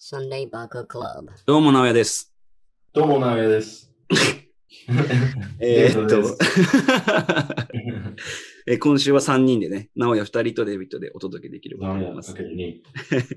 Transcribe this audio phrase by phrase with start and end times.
[0.00, 1.26] Sunday Baka Club.
[1.44, 2.32] どうも、直哉です。
[2.92, 3.92] どうも、なおやです。
[5.58, 6.22] えーっと
[8.68, 12.28] えー今週は3人でね、直哉2人とデイビッドでお届けできると思います。
[12.30, 12.80] やかける2。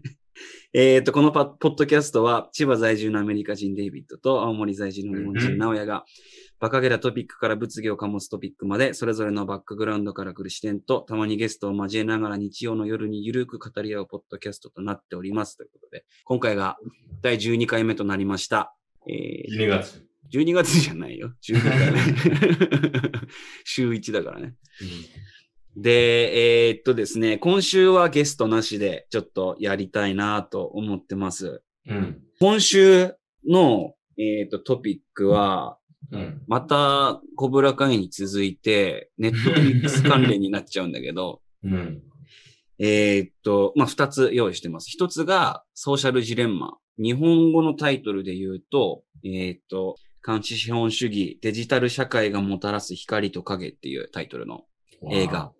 [0.74, 6.05] えーっと、このパポッドキャストは、千葉在住のアメリカ人デイビッドと青森在住の日本人直哉が、
[6.62, 15.57] バカげたトピックから物議を醸すトピックまで、それぞれのバックグラウンドから来る視点と、たまにゲストを交えながら日曜の夜にゆるく語り合うポッドキャストとなっております。
[15.57, 16.77] ということで、今回が
[17.23, 18.75] 第12回目となりました。
[19.09, 20.05] えー12月。
[20.31, 21.33] 12月じゃないよ。
[21.41, 21.99] 12回目。
[23.66, 24.53] 週1だからね。
[25.75, 31.63] で、えーっとですね、今週はゲストなしでちょっとやりたいなと思ってます。
[31.88, 32.21] うん。
[32.39, 33.16] 今週
[33.49, 35.80] の、えーっとトピックは、うん。
[36.47, 42.01] また、コブラ会に続いて、ネットフリックス関連になっちゃうんだけど、 うん。
[42.79, 44.89] えーっと、まあ、二つ用意してます。
[44.89, 46.77] 一つが、ソーシャルジレンマ。
[46.97, 54.65] 日本語のタイトルで言うと、えーっと、監視資本主義、デジタル社会がもたらす光と影っていうタイトルの
[55.11, 55.52] 映画。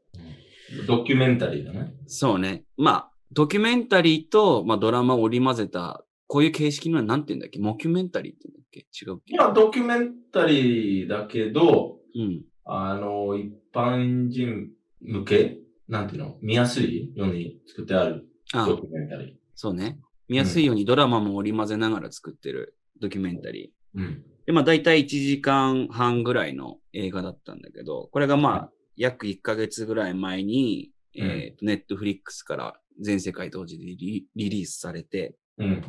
[0.80, 0.86] うん。
[0.88, 1.94] ドキュメンタリーだね。
[2.08, 2.64] そうね。
[2.78, 7.60] まあ、ドキュメンタリーと、まあ、ドラマを織り交ぜた、こういう形式のは何て言うんだっけ？
[7.60, 8.80] モキュメンタリーって言うんだっけ？
[8.80, 9.34] 違うっけ？
[9.34, 12.46] いや、ドキュメンタリーだけど、うん。
[12.64, 14.70] あの、一般人
[15.02, 15.58] 向け？
[15.90, 16.38] なんていうの？
[16.42, 20.00] 見やすいように作ってあるあドキュメンタリそうね。
[20.30, 24.00] 見やすいようにドラマも織り交ぜながら作ってるドキュメンタリー。
[24.00, 24.02] ー。
[24.02, 24.24] うん。
[24.46, 35.84] で、まあ大体1時間半ぐらいの映画だったんだけど、これがまあ約1ヶ月ぐらい前に、うんえっと、ネットフリックスから全世界同時でリリリースされて、うん。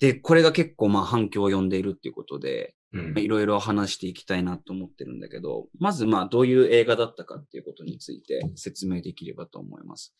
[0.00, 3.18] で、これが結構まあ反響を呼んでいるっていうことで、うん。
[3.18, 10.14] いろいろ話していきたいなと思ってるんだけど、まずまあどういう映画だったかっていうことについて説明できればと思います。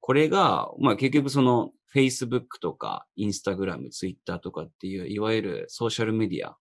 [0.00, 6.56] これが、まあ結局その Facebook とか Instagram、Twitter とかっていういわゆるソーシャルメディア、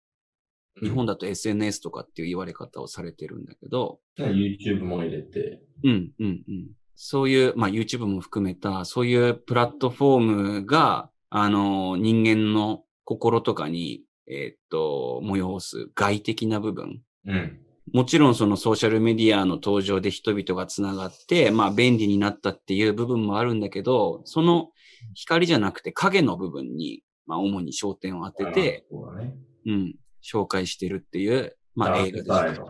[0.82, 5.62] 日本だと SNS とかっていう言われ方をされてるんだけど、ね YouTube も入れて。
[5.84, 6.72] うん、うん、うん。
[6.96, 17.02] そういう、まあ YouTube も含めた、そういうプラットフォームが、あの、人間の心とかに、えーっと、催す外的な部分。
[17.26, 17.60] うん。
[17.92, 24.70] もちろんそのソーシャルメディアの登場で人々がつながって、まあ便利になったっていう部分もあるんだけど、その
[25.16, 29.34] 光じゃなくて影の部分に、まあ主に焦点を当てて、うだね。
[29.66, 32.62] うん、紹介してるっていう、まあ映画です。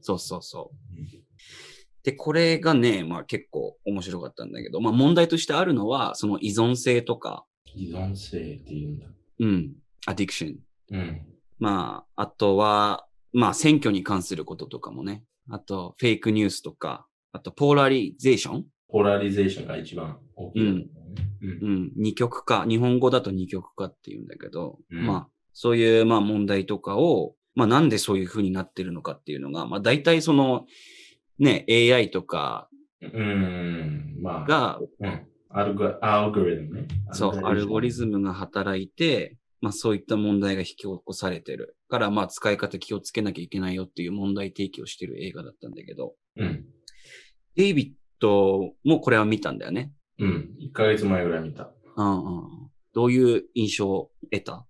[0.00, 0.76] そうそうそう。
[2.04, 7.44] で、これがね、まあ結構面白かったんだけど、まあ問題としてあるのは、その依存性とか、
[7.74, 9.06] 依存性っていうんだ。
[9.40, 9.72] うん、
[10.06, 10.58] アディクション。
[10.90, 11.26] うん。
[11.58, 15.24] まあ、あとは、まあ選挙に関することとかもね。
[15.50, 20.68] あと、フェイクニュースとか、あと、 polarization polarization が一番大きい、ね。
[20.70, 21.50] うん。
[21.50, 22.66] うん、二極化。
[22.66, 30.66] 日本語だと二極化って言うんだけど、うんまあ、そういう、まあ問題とかを、まあなんでそういう風になってるのかっていうのが、まあ大体その、
[31.38, 32.68] ね、AI とか
[33.02, 34.18] うん。
[34.20, 34.46] まあ。
[34.46, 35.26] が、うん。
[35.54, 36.88] アルゴアルゴリズムね。
[37.12, 37.92] そう、アルゴリム。
[37.92, 41.76] ズムが働いて、まあそういった問題が引き起こされてる。
[41.88, 46.64] から、まあ使い方気をつけなきゃいけないよっていう問題提起をしてる映画だったんだけど、うん。
[47.54, 49.92] デイビッドもこれは見たんだよね。
[50.18, 50.50] うん。
[50.60, 51.70] 1ヶ月前ぐらい見た。
[51.96, 52.48] うんうん。
[52.94, 54.66] どういう印象を得た？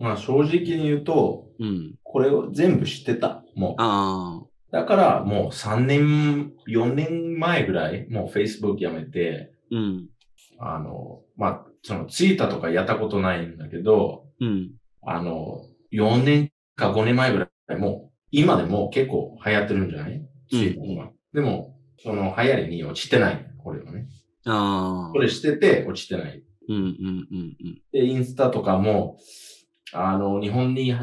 [0.00, 1.94] まあ正直に言うと、うん。
[2.02, 3.42] これを全部知ってた。
[3.54, 3.74] もう。
[3.78, 4.46] ああ。
[4.70, 10.08] だからもう3年、4年前ぐらい、もう Facebook やめて、うん。
[10.58, 14.72] あの、まあ、そのツイッターとかやったことないんだけど、うん。
[15.02, 20.22] あの、4年か5年前ぐらい、もう、今でも結構流行ってるんじゃない？
[20.50, 21.10] ツイッターは。
[21.32, 23.46] でも、その流行りに落ちてない。
[23.58, 24.06] これはね。
[24.46, 25.18] ああこ。
[25.18, 26.42] れしてて落ちてない。
[26.68, 27.82] うんうんうんうん。
[27.92, 29.18] で、インスタとかも、
[29.92, 30.94] あの、日本に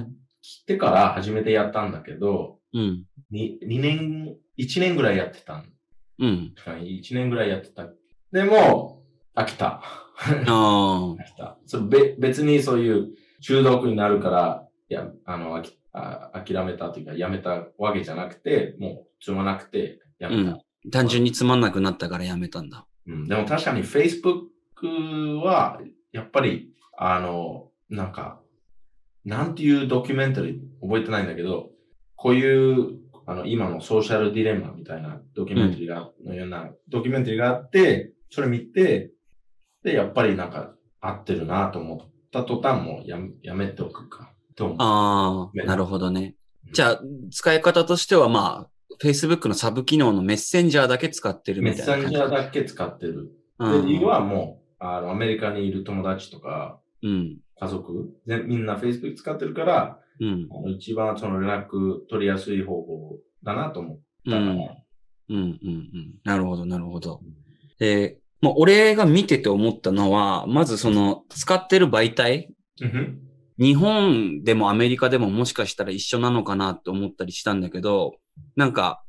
[0.42, 3.04] 来てから初めてやったんだけど、うん。
[3.30, 5.74] に2年、1年ぐらいやってたん。
[6.20, 6.54] うん。
[6.66, 7.90] 1年ぐらいやってた。
[8.32, 9.04] でも、
[9.36, 9.82] 飽きた。
[10.18, 11.58] 飽きた。
[11.66, 13.10] そ別にそういう
[13.42, 20.60] 中毒になるから、いや、あの、あきあ諦めたというか、やめたわけじゃなくて、もう、つまなくて、やめた。
[20.92, 22.86] 単純につまんなくなったからやめたんだ。
[23.08, 25.82] うん、でも確かに Facebook は、
[26.12, 28.42] やっぱり、あの、なんか、
[29.26, 31.70] なんていうドキュメンタリー覚えてないんだけど、
[32.16, 39.12] こういう、あの、今のソーシャルディレンマみたいなドキュメンタリーが、のようなドキュメンタリーがあって、それ見て、
[39.84, 44.34] で、やっぱりなんか合ってるなと思った途端もうやめやめておくか。
[44.56, 44.78] と思う？
[44.80, 46.36] ああ、なるほどね。
[46.74, 47.02] じゃあ、
[47.32, 48.70] 使い方としてはまあ、
[49.02, 52.18] Facebook のサブ機能のメッセンジャーだけ使ってるメッみたいな感じ？
[52.18, 53.32] センジャーだけ使ってる。
[53.60, 57.38] うんで、理由はもあの、アメリカにいる友達とか、うん。
[57.60, 60.48] 家族、全みんな Facebook 使ってるから、うん。
[60.76, 64.42] 一番その連絡取りやすい方法だなと思ったから。
[64.42, 64.50] うん。
[64.50, 64.68] うん。
[65.30, 65.38] うん。
[65.38, 66.16] うん。
[66.24, 67.22] なるほど、なるほど。
[67.80, 72.50] で、もう俺が見てて思ったのは、まずその、使ってる媒体
[72.82, 73.22] うん
[73.60, 78.18] 日本でもアメリカでももしかしたら一緒なのかなって思ったりしたんだけど、
[78.56, 79.04] なんか、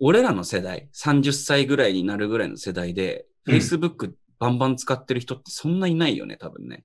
[0.00, 6.84] 俺らの世代、30歳ぐらいになるぐらいの世代で、うん Facebook バンバン使ってる人ってそんないないよね、多分ね。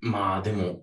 [0.00, 0.82] まあでも、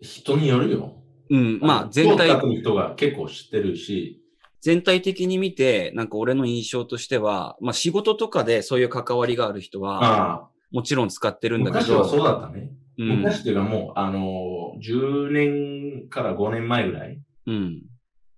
[0.00, 1.02] 人によるよ。
[1.30, 4.21] うん、まあ全体人が結構知ってるし、
[4.62, 12.70] 全体的に見て、なんか俺の印象としては、まあ仕事とかでそういう関わりがある人は、もちろん使ってるんだけ昔はそうど、だったね。
[12.96, 17.82] うん、昔っていうかもう、あの、10年から5年前ぐらい、うん、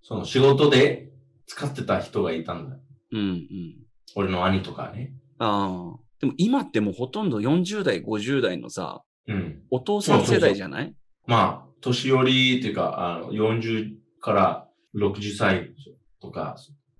[0.02, 1.10] その仕事で
[1.46, 2.76] 使ってた人がいたんだ。
[3.12, 3.76] うん、うん。
[4.14, 5.12] 俺の兄とかね。
[5.38, 5.98] ああ。
[6.20, 9.62] でも今ってもうほとんど40代、50代のさ、うん。
[9.70, 10.94] お父さん世代じゃない？
[11.26, 15.70] まあ、年寄りっていうか、あの、40から60歳
[16.24, 16.56] とか、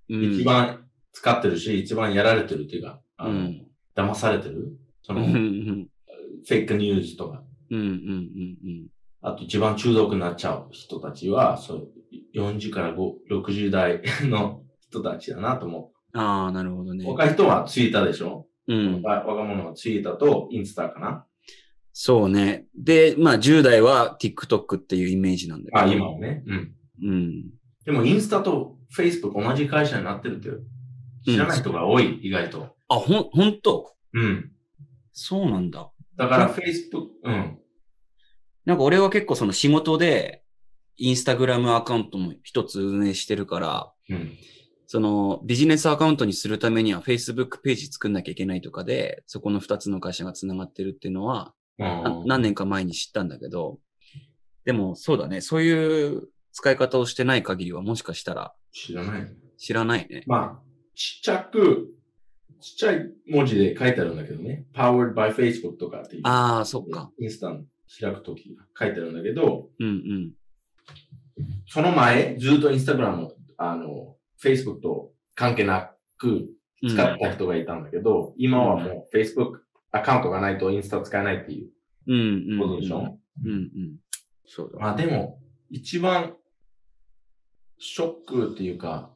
[0.08, 3.66] うん一番使ってるし、一番やられてるっていうか、あの、うん。
[3.96, 4.76] 騙されてる？
[5.02, 8.86] そうん、うの、ん、フェイクニュースとか、うん、うん、うん。
[9.22, 11.88] あと一番中毒になっちゃう人たちは、そう、
[12.34, 16.94] 40から5 60代の人たちだなと思ああ、なるほどう。
[16.94, 17.08] ね。
[17.08, 19.02] 若い人はツイッターでしょ、うん。
[19.02, 21.24] 若若者はツイッターとインスタかな？
[21.92, 22.66] そうね。
[22.76, 25.80] で、まあ10代は TikTok っていうイメージなんだけど。
[25.80, 26.42] あ、今はね。
[26.46, 26.74] うん。
[27.02, 27.44] うん。
[27.84, 30.50] でもインスタと Facebook 同じ会社になってるって
[31.30, 32.74] 知らない人が多い、意外と。
[32.88, 33.94] あ、ほん、ほんと？
[34.12, 34.52] うん。
[35.12, 35.90] そうなんだ。
[36.16, 37.58] だから Facebook、うん。
[38.64, 40.42] なんか俺は結構その仕事で、
[40.96, 44.32] インスタグラムアカウントも一つ運営してるから、うん。
[44.86, 53.80] そのビジネスアカウントにするためには Facebook ページ作んなきゃいけないとかで、そこの二つの会社が繋がってるっていうのは、な何年か前に知ったんだけど、
[54.64, 59.26] でもそうだね、そういう使い方をしてない限りはもしかしたら知らない。
[59.58, 60.22] 知らないね。
[60.26, 60.62] まあ、
[60.94, 61.88] ちっちゃく、
[62.60, 64.64] ちっちゃい文字で書いてあるんだけどね。
[64.72, 66.22] powered by Facebook とかっていう。
[66.24, 67.10] ああ、そっか。
[67.18, 67.66] インスタン
[68.00, 70.32] 開くとき書いてあるんだけど、うんうん。
[71.66, 76.28] その前、ずっとインスタグラム、あの、Facebook と関係なく
[76.82, 79.58] うん使った人がいたんだけど、今はもう Facebook
[79.90, 81.70] アカウントがないとインスタ使えないっていう
[82.06, 82.60] うんうん。
[82.60, 83.96] ことでしょ、うんうん。
[84.46, 84.78] そうだ。
[84.78, 85.40] まあでも、
[85.70, 86.36] 一番
[87.86, 89.10] ショックっていうか、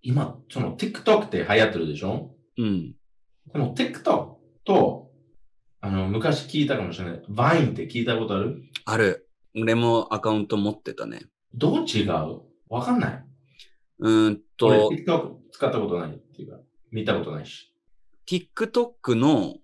[0.00, 2.34] 今、その TikTok って流行ってるでしょ？
[2.56, 2.94] うん。
[3.52, 5.10] でも TikTok と、
[5.82, 7.22] あの、昔聞いたかもしれない。
[7.28, 8.62] Vine って聞いたことある？
[8.86, 9.28] ある。
[9.54, 11.26] 俺もアカウント持ってたね。
[11.52, 12.40] どう違う？
[12.70, 13.24] わかんない
[13.98, 16.58] うーんと、俺 TikTok 使ったことないっていうか、
[16.90, 17.74] 見たことないし。
[18.26, 19.56] TikTok の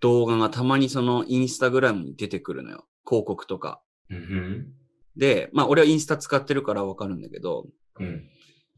[0.00, 2.86] 動画がたまにそのインスタグラムに出てくるのよ。
[3.06, 3.82] 広告とか。
[4.08, 4.72] うん
[5.16, 7.66] で、まあ俺はインスタ使ってるからわかるんだけど。
[8.00, 8.28] うん。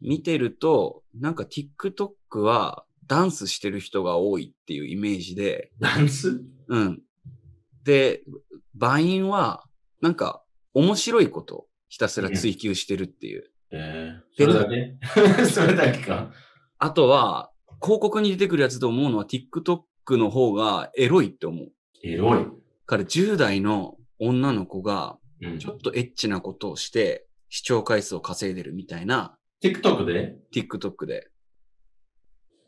[0.03, 6.43] 見てると、なんか TikTok はダンスしてる人が多いっていうイメージで、ダンス？
[6.69, 7.03] うん。
[7.85, 8.23] で、
[8.75, 9.65] バインは、
[10.03, 10.43] なんか
[10.75, 13.44] 面白いことをひたすら追求してるっていう。
[13.71, 15.44] ええでそれだけ？
[15.47, 16.31] それだけか。
[16.79, 17.50] あとは、
[17.82, 21.73] 広告に出てくるやつと思うのは TikTok の方がエロいって思う。
[22.03, 22.47] エロい。
[22.85, 25.58] から10代の女の子がうん。
[25.58, 29.37] ちょっとエッチなことをして視聴回数を稼いでるみたいな。
[29.63, 31.31] TikTok で？TikTok で。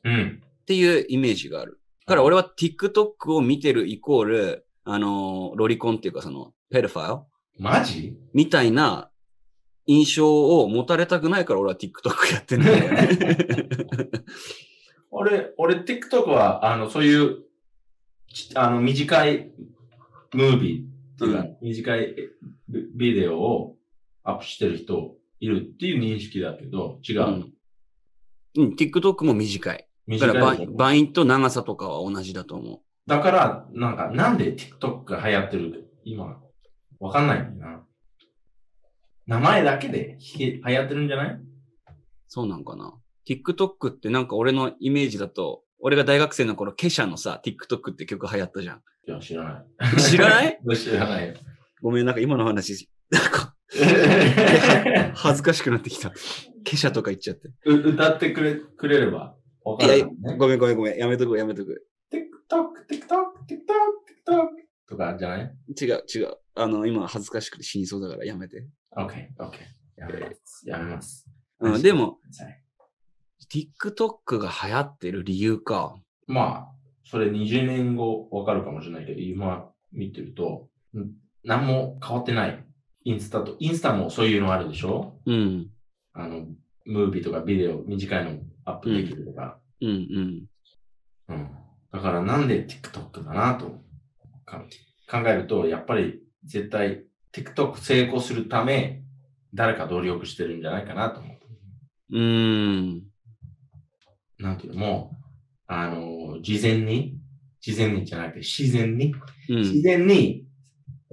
[0.05, 0.43] うん。
[0.43, 1.81] っていうイメージがある。
[2.07, 7.23] だから俺は TikTok を見てるイコール、あのーロリコンっていうかそのペルファイル
[7.59, 8.17] マジ？
[8.33, 9.11] みたいな
[9.87, 14.11] 印象を持たれたくないから俺は TikTok やってるんだよね。
[15.11, 17.45] 俺、俺 TikTok は、あの、そういう、
[18.33, 19.51] ちあの、短い
[20.35, 20.85] ムービー
[21.19, 22.15] っていうか、うん短い
[22.69, 23.77] ビビデオを
[24.23, 27.23] アップしてる人いるっていう認識だけど、違う。
[27.23, 27.53] うん
[28.57, 29.79] うん、TikTok も短い。
[29.79, 32.81] だ短から Vine でしょ Vine と長さとかは同じだと思う。
[33.07, 36.41] だから、なんか、なんで TikTok が流行ってる今、
[37.01, 37.85] わかんないんだよな。
[39.27, 41.41] 名前だけでひ流行ってるんじゃない？
[42.27, 42.95] そうなんかな。
[43.29, 48.83] TikTok ってなんか俺のイメージだと、俺が大学生の頃、ケシャのさ、TikTok って曲流行ったじゃん。
[49.09, 49.65] いや、知らな
[49.97, 50.01] い。
[50.01, 50.59] 知らない？
[50.77, 51.35] 知らないよ。
[51.83, 53.55] ごめん、なんか今の話、なんか
[55.15, 56.13] 恥ずかしくなってきた。
[56.65, 57.49] ケシャとか言っちゃって。
[57.67, 59.35] う歌ってくれ、くれれば
[59.65, 60.37] わかいやるのね。
[60.37, 60.99] ごめんごめんごめん。
[60.99, 61.87] やめとくやめとく。
[62.13, 62.19] TikTok、
[62.91, 63.07] TikTok、
[63.49, 63.57] TikTok、
[64.27, 64.49] TikTok
[64.89, 65.55] とかじゃない？
[65.81, 66.37] 違う違う。
[66.55, 68.67] あの、今恥ずかしくて死にそうだからやめて。
[68.97, 69.07] ?OK、
[69.39, 69.53] OK。
[69.97, 70.69] やめます。
[70.69, 71.27] やめます。
[71.61, 72.63] うん、でも、はい
[73.51, 75.97] TikTok が流行ってる理由か。
[76.27, 76.75] まあ、
[77.11, 81.13] それ20年後わかるかもしれないけど、今見てると、ん
[81.43, 82.65] 何も変わってない。
[83.05, 85.19] インスタと、インスタもそういうのあるでしょ？
[85.25, 85.71] うん。
[86.13, 86.45] あの、
[86.85, 89.59] ムービーとかビデオ短いのアップできるとか。
[89.81, 90.45] うんうん。
[91.29, 91.51] うん。
[91.93, 93.81] だからなんで TikTok だなと
[94.45, 94.65] か
[95.11, 99.03] 考えると、やっぱり絶対 TikTok 成功するため、
[99.55, 101.39] 誰か努力してるんじゃないかなと思う。
[102.11, 103.03] うーん。
[104.39, 104.81] なんていうの？
[104.81, 105.18] もう、
[105.69, 107.19] あの、事前に、
[107.61, 109.15] 事前にじゃなくて自然に、
[109.51, 109.57] うん。
[109.59, 110.47] 自然に、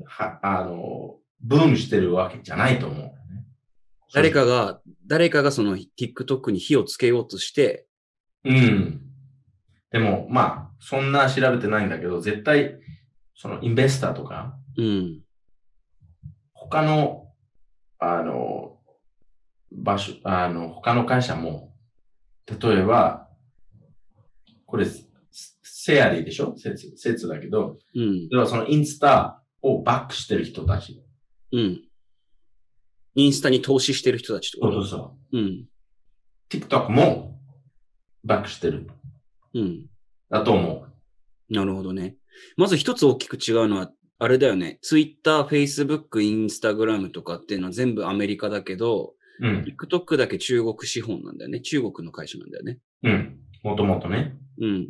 [0.06, 3.12] は、あの、ブームしてるわけじゃないと思う。
[4.14, 7.86] 誰かが、誰かがその TikTok に火をつけようとして、
[8.46, 9.02] うん。
[9.92, 12.80] でも、まあ、そんな調べてないんだけど、絶対、
[13.36, 15.22] そのインベスターとか、うん。
[16.54, 17.28] 他の、
[18.00, 18.78] あの、
[19.72, 21.74] 場所、あの、他の会社も、
[22.48, 23.25] 例えば、
[24.66, 24.86] これ、
[25.64, 26.56] セアリーでしょ？
[26.58, 28.30] 説、説だけど、うん。
[28.30, 31.04] ではそのインスタをバックしてる人たち。
[31.52, 31.82] うん。
[33.16, 34.84] インスタに投資してる人たちってこと？
[34.84, 35.38] そう。
[35.38, 35.66] うん。
[36.50, 37.40] TikTok も
[38.24, 38.90] バックしてる。
[39.54, 39.86] うん。
[40.30, 40.86] だと思
[41.50, 42.16] なるほどね。
[42.58, 44.80] まず一つ大きく違うのは、あれだよね。
[44.82, 49.48] Twitter、Facebook、Instagram とかっていうのは全部アメリカだけど、う。
[49.48, 49.64] うん。
[49.64, 51.62] TikTok だけ中国資本なんだよね。
[51.62, 52.80] 中国の会社なんだよね。
[53.04, 53.40] うん。
[53.64, 54.36] もともとね。
[54.60, 54.90] うん。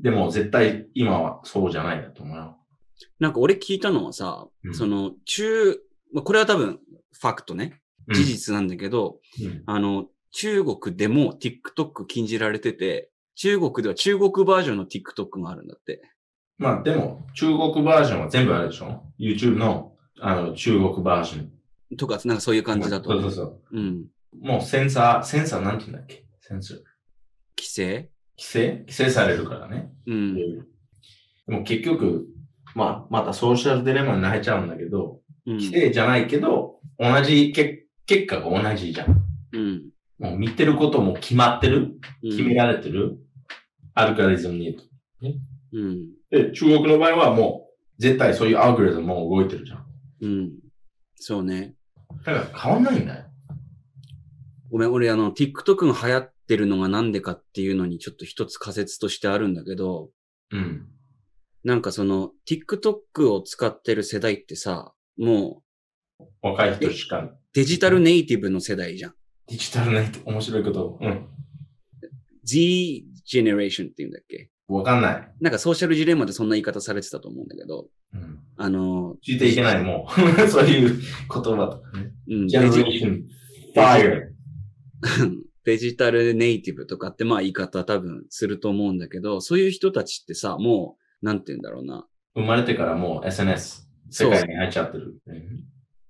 [0.00, 2.56] でも絶対今はそうじゃないだと思うよ。
[3.18, 5.76] なんか俺聞いたのはさ、うんその中、
[6.12, 6.78] まあこれは多分
[7.12, 7.80] ファクトね。
[8.06, 8.24] うん事。
[8.24, 16.02] 実なんだけど、うんあの、中国でも TikTok 禁じられてて、中国では中国バージョンの TikTok があるんだって。
[16.58, 21.42] まあでも、中国バージョンは全部あるでしょ ?YouTube の、あの、中国バージョ
[21.94, 21.96] ン。
[21.96, 23.22] とか、なんかそういう感じだと思う。
[23.22, 23.78] そうそうそう。
[23.78, 24.06] うん。
[24.40, 26.24] もうセンサー、センサーなんて言うんだっけ？
[26.40, 26.78] センサー。
[27.56, 28.10] 規制？
[28.38, 28.78] 規制？
[28.86, 29.92] 規制されるからね。
[30.06, 30.34] うん。
[30.36, 30.62] で
[31.48, 32.28] も結局、
[32.74, 35.56] まあ、またソーシャルデレマになっちゃうんだけど、うん。
[35.56, 39.22] 規制じゃないけど、同じけ、結果が同じじゃん。
[39.52, 39.90] うん。
[40.18, 41.98] もう見てることも決まってる？
[42.22, 43.18] うん決められてる、
[43.94, 44.78] アルカリズムに。
[45.72, 46.10] うん。
[46.30, 47.68] で、中国の場合はも
[47.98, 49.86] う、絶対そういうアルゴリズムも動いてるじゃん。
[50.20, 50.52] うん。
[51.16, 51.74] そうね。
[52.24, 53.24] だから変わんないんだよ。
[54.70, 60.08] ごめん、俺あの、TikTok が流行ってるのがなんでかっていうのにちょっと一つ仮説としてあるんだけど、
[60.50, 60.86] うん。
[61.62, 65.62] なんかその、TikTok を使ってる世代ってさ、も
[66.18, 69.14] う若い人しか、デジタルネイティブの世代じゃん。
[69.48, 70.98] デジタルねって面白いこと。
[71.02, 71.26] うん。
[72.44, 74.48] Z generation って言うんだっけ？
[74.68, 75.28] わかんない。
[75.42, 78.38] なんかソーシャルジレンマでそんな言い方されてたと思うんだけど、うん。
[78.56, 80.12] あの、聞いていけない、もう。
[80.48, 81.46] そういう言葉と
[81.82, 82.12] かね。
[82.30, 83.26] うん、ジェネレーション、
[83.74, 84.28] ファイア。
[85.64, 92.06] デジタルネイティブとかってまあ言い方多分すると思うんだけど、そういう人たちってさ、もう、なんて言うんだろうな。
[92.34, 95.16] 生まれてからもう SNS、世界に入っちゃってる。
[95.26, 95.64] うん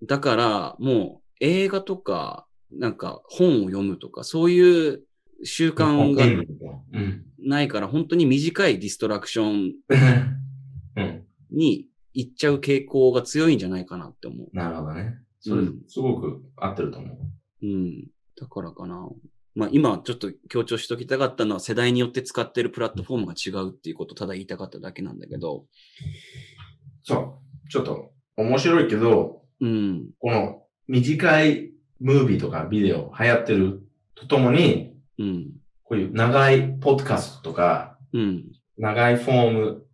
[0.06, 5.02] だから、もう映画とか、なんか本を読むとか、そういう
[5.42, 7.24] 習慣がうん。
[7.40, 9.72] ないから、本当に短いディストラクション
[10.96, 11.24] うん。
[11.50, 14.48] に行っちゃう傾向が強いんじゃないかなって思う。
[14.52, 15.18] なるほどね。
[15.40, 17.18] それうん、すごく合ってると思う。
[17.62, 18.06] うん。
[18.40, 19.08] だからかな。
[19.58, 25.64] まあ今ちょっと強調しときたかったのは世代によって使ってるプラットフォームが違うっていうことをただ言いたかっただけなんだけど。
[27.02, 27.68] そう。
[27.68, 30.10] ちょっと面白いけど、うん。
[30.20, 33.82] この短いムービーとかビデオ流行ってる
[34.14, 35.50] とともに、うん。
[35.82, 38.44] こういう長いポッドキャストとか、うん。
[38.76, 39.86] 長いフォーム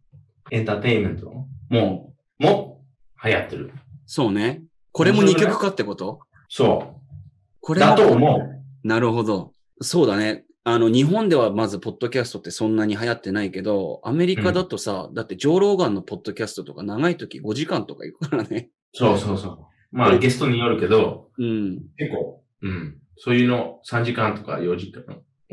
[0.50, 1.30] エンターテインメント
[1.70, 2.84] も、も
[3.24, 3.72] 流行ってる。
[4.04, 4.62] そうね。
[4.92, 6.20] これも2曲かってこと？
[6.50, 7.16] そう。
[7.60, 7.86] これも？
[7.86, 8.86] だと思う。
[8.86, 9.53] なるほど。
[9.80, 10.44] そうだね。
[10.66, 18.70] あの、日本ではまず、ポッドキャストってそんなに流行ってないけど、アメリカだとさ、だって、ジョー・ローガンのポッドキャストとか長い時5時間とか行くからね。
[18.94, 19.58] そうそうそう。
[19.92, 21.82] まあ、ゲストによるけど、うん。
[21.98, 22.98] 結構、うん。
[23.16, 25.04] そういうの3時間とか4時間、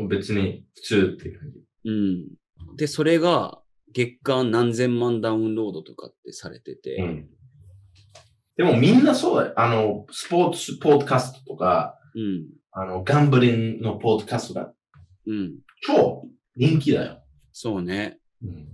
[0.08, 1.60] 別に普通っていう感じ。
[1.86, 2.76] うん。
[2.78, 3.62] で、それが、
[3.94, 7.30] 月間何千万ダウンロードとかってされてて、うん。
[8.56, 9.54] でもみんなそうだよ。
[9.58, 12.61] あの、スポーツポッドキャストとか、うん。
[12.72, 14.74] あの、ガンブリンのポッドキャストが
[15.28, 15.60] うん。
[15.82, 16.24] 超
[16.56, 17.24] 人気だよ。
[17.54, 18.18] そうね。
[18.44, 18.66] うん。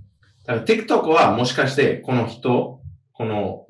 [0.45, 2.81] だから TikTok はもしかしてこの人、
[3.13, 3.65] この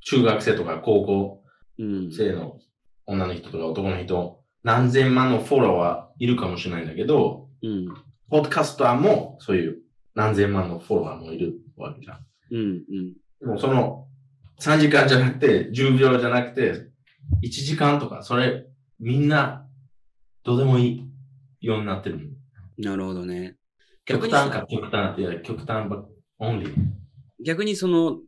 [0.00, 1.42] 中学生とか高校
[1.78, 2.10] うん。
[2.10, 2.58] 生の
[3.06, 7.86] 女の人とか男の人、何千万のフォロワーいるかもしれないんだけど、うん。
[8.30, 9.78] ポッドキャスターもそういう
[10.14, 12.18] 何千万のフォロワーもいるわけじゃん。
[12.52, 12.60] うん。
[12.60, 13.12] うん。
[13.40, 14.06] でもその
[14.60, 16.88] 3時間じゃなくて、10秒じゃなくて、
[17.44, 18.64] 1時間とか、それ
[18.98, 19.66] みんな
[20.44, 21.10] どうでもい
[21.60, 22.30] いようになってる。
[22.78, 23.56] なるほどね。
[24.04, 26.06] 極端か極端って極端ば、
[26.38, 26.74] オンリー。
[27.44, 28.18] 逆にその、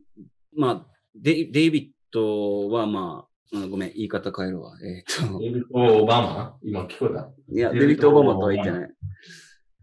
[0.55, 0.85] まあ、
[1.15, 4.73] デイデイビッドはまあ、うんごめん、言い方変えるわ。
[4.83, 6.57] えっ、と、デイビッド・オバマ？
[6.61, 8.89] 今聞こえたいや、デイビッドデビッド・オバマとは言ってない。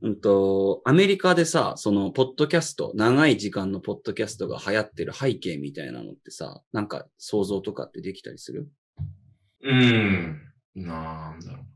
[0.03, 8.69] うんと、アメリカでさ、その、ポッドキャスト、長い時間のポッドキャストが流行ってる背景みたいなのってさ、なんか想像とかってできたりする？
[9.65, 10.41] うん。
[10.77, 11.67] なんだろう。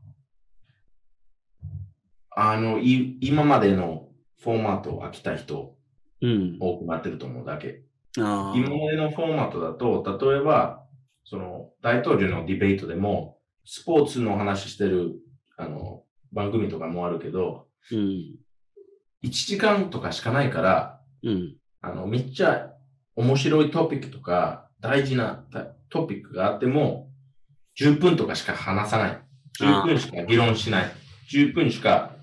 [2.29, 4.07] あの、い、今までの
[4.41, 5.75] フォーマットを飽きた人
[6.21, 6.57] うん。
[6.59, 7.81] 多くなってると思うだけ。
[8.15, 10.83] 今までのフォーマットだと、例えば、
[11.25, 15.15] その、大統領のディベートでも、スポーツの話してる、
[15.57, 18.35] あの、番組とかもあるけど、うん。
[19.23, 21.55] 1時間とかしかないから、うん。
[21.81, 22.73] あの、めっちゃ
[23.15, 27.10] 面白いトピックとか、大事なたトピックがあっても、
[27.79, 29.21] 10分とかしか話さない。
[29.59, 30.91] 10分しか議論しない。
[31.31, 32.15] 10分しか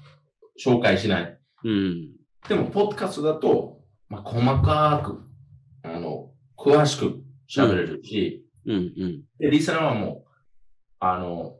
[0.62, 1.38] 紹介しない。
[1.64, 2.12] うん。
[2.48, 5.22] でも、ポッドキャストだと、まあ、細かく、
[5.82, 8.74] あの、詳しく喋れるし、うん。
[8.74, 9.22] うん。
[9.38, 10.30] で、リスナーはもう、
[11.00, 11.56] あの、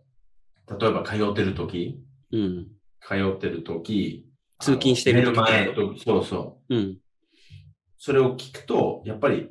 [0.79, 2.01] 例えば通ってる時
[2.33, 2.67] うん。
[3.01, 4.29] 通ってる時
[4.59, 6.75] 通勤してる時寝る前とそうそう。
[6.75, 6.99] うん。
[7.97, 9.49] それを聞くと、やっぱり、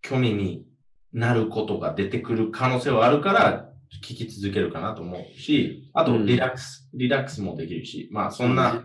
[0.00, 0.64] 興味に
[1.12, 3.68] なることが出てくる可能性はあるから、
[4.02, 8.84] 聞き続けるかなと思うし、あと、うんリラックス、リラックスもできるし、まあ、そんな、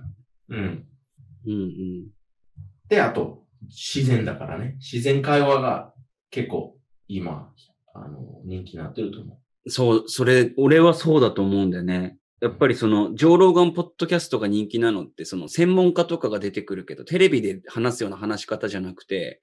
[0.50, 0.86] うん。
[1.46, 1.54] うん。
[1.54, 2.08] うん。
[2.88, 4.76] で、あと、自然だからね。
[4.80, 5.94] 自然会話が
[6.30, 6.78] 結構、
[7.08, 7.52] 今、
[7.94, 12.18] あの、人気になってると思そう、それ、俺はそうだと思うんだよね。
[12.42, 19.42] やっぱりその、上ローガンポッドキャストが人気なのって、その、専門家とかが出てくるけど、テレビで話すような話し方じゃなくて、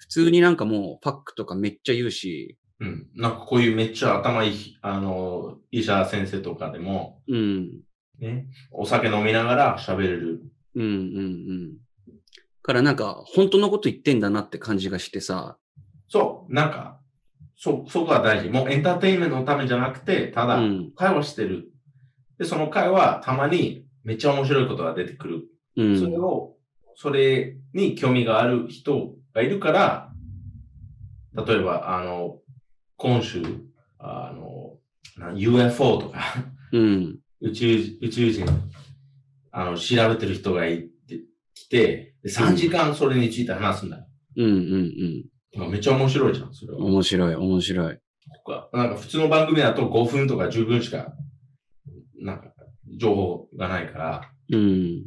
[0.00, 2.86] 普通になんかもう、ファックとかめっちゃ言うし、う。
[2.86, 3.06] うん。
[3.14, 7.82] なんかこういうめっちゃ頭いい、あの、医者先生とかでも、うん。
[8.18, 10.42] ね、お酒飲みながら喋れる。
[10.74, 11.76] うん、うん、うん。
[12.62, 15.58] からなんか、本当のこと言ってんだなって感じがしてさ、
[16.08, 16.98] そう、なんか、
[17.56, 18.48] そ、そこが大事。
[18.48, 21.70] もうエンターテインメントのためじゃなくて、ただ、うん、会話してる。
[22.38, 25.42] で、その会話、たまにめっちゃ面白いことが出てくる。
[25.76, 26.56] うそれん、を、
[26.96, 30.12] それに興味がある人がいるから、
[31.34, 32.38] 例えば、あの、
[32.96, 33.42] 今週、
[33.98, 34.76] あの、
[35.16, 36.18] な UFO とか、
[36.72, 38.46] うん、宇宙、宇宙人、
[39.52, 41.20] あの、調べてる人がいて、
[41.54, 44.06] 来て、で3時間それについて話すんだよ。
[44.36, 45.24] うん、うん、
[45.56, 46.84] まあめっちゃ面白いじゃん、それうん。
[46.84, 46.90] は。
[46.90, 47.98] 面白い、面白い。
[48.72, 51.12] なんか普通の番組だと5分とか10分しか、
[52.20, 52.52] なんか、
[52.98, 55.04] 情報がないから、うん、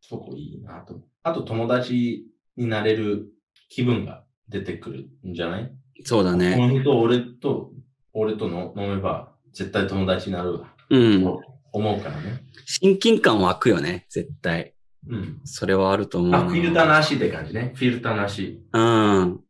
[0.00, 1.00] そこいいなと。
[1.22, 3.26] あと友達になれる
[3.68, 5.64] 気分が出てくるんじゃない？
[5.64, 5.70] こ
[6.04, 6.56] そうだね。
[6.56, 7.72] の人、俺と、
[8.12, 10.74] 俺との飲めば絶対友達になるわ。
[10.90, 11.22] うん。
[11.22, 11.40] と
[11.72, 12.44] 思うからね。
[12.66, 14.74] 親近感湧くよね、絶対。
[15.08, 15.40] うん。
[15.44, 16.38] それはあると思うな。
[16.38, 17.72] あ、フィルターなしって感じね。
[17.74, 18.62] フィルターなし。
[18.72, 19.40] うん。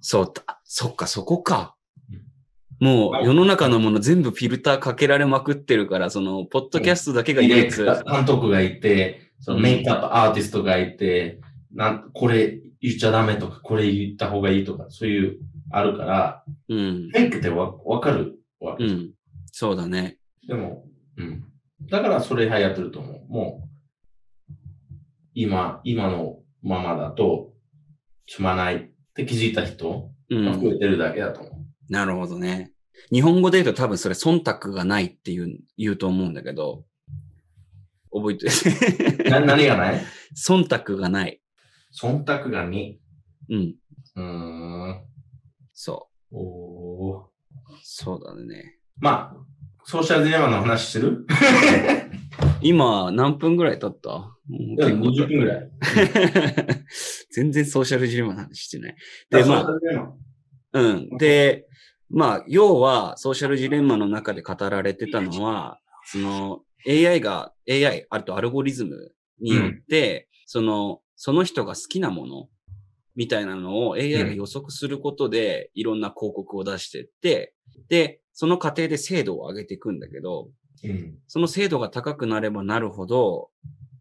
[0.00, 0.60] そうだ。
[0.64, 1.76] そっか、そこか。
[2.80, 7.76] もう世の中のもの全部フィルターかけられまくってるから、その、ポッドキャストだけが唯一。
[7.76, 11.40] 監督がいて、そのメイクアップアーティストがいて、
[11.74, 15.38] なん、これ言っちゃダメとか、これ言った方がいいとか、そういう、
[15.70, 17.08] あるから、うん。
[17.12, 19.10] メイクってわ、わかるわけ、うん。
[19.50, 20.18] そうだね。
[20.46, 20.84] でも、
[21.16, 21.44] うん。
[21.90, 23.32] だからそれ流行ってると思う。
[23.32, 23.68] も
[24.50, 24.52] う、
[25.34, 27.52] 今、今のままだと、
[28.26, 30.44] つまないって気づいた人うん。
[30.44, 31.92] が増えてるだけだと思う。
[31.92, 32.72] なるほどね。
[33.10, 36.84] 日本語で言うと多分それ忖度がないっていう、言うと思うんだけど、
[38.12, 40.00] 覚えてな 何がない？
[40.36, 41.41] 忖度がない。
[42.00, 43.00] 忖度がに。
[43.48, 43.74] うん。
[44.16, 45.04] うーん。
[45.72, 47.24] そおー。
[47.24, 47.28] う。
[47.82, 48.78] そうだね。
[48.98, 49.36] まあ、
[49.84, 51.26] ソーシャルディレマの話する？
[52.62, 54.10] 今、何分ぐらい経った？
[54.10, 55.70] もういや結構経50分ぐらい。
[57.32, 58.96] 全然ソーシャルジレンマの話してない。
[59.30, 59.66] で、まあ
[60.74, 61.08] うん。
[61.18, 61.66] で、
[62.08, 72.48] まあ、要は、ソーシャルジレンマの中で語られてたのは、その、AI が、AI、あとアルゴリズムによって、その、その人が好きなもの、
[73.14, 77.54] みたいなのを AI が予測することで、いろんな広告を出してって、
[77.88, 80.48] で、その過程で精度を上げていくんだけど、
[80.82, 81.18] うん。
[81.28, 83.50] その精度が高くなればなるほど、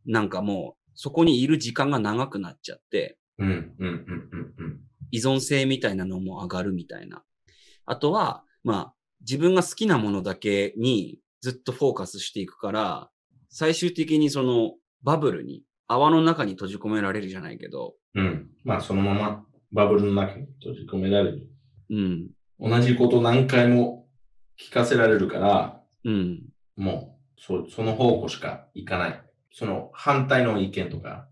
[0.07, 3.19] なんかもう、そこにいる時間が長くなっちゃって。
[5.11, 7.23] 依存性みたいなのも上がるみたいな。
[7.85, 13.11] あとは、まあ、自分が好きなものだけにずっとフォーカスしていくから、
[13.49, 14.71] 最終的にその
[15.03, 15.61] バブルに、
[15.93, 18.49] 泡の中に閉じ込められるじゃないけど、うん。
[18.63, 21.47] まあ、そのままバブルの中に閉じ込められる。
[21.89, 24.07] うん、同じこと何回も
[24.57, 26.43] 聞かせられるから、うん、
[26.77, 29.21] もう、そその方向しか行かない。
[29.51, 31.27] その反対の意見とか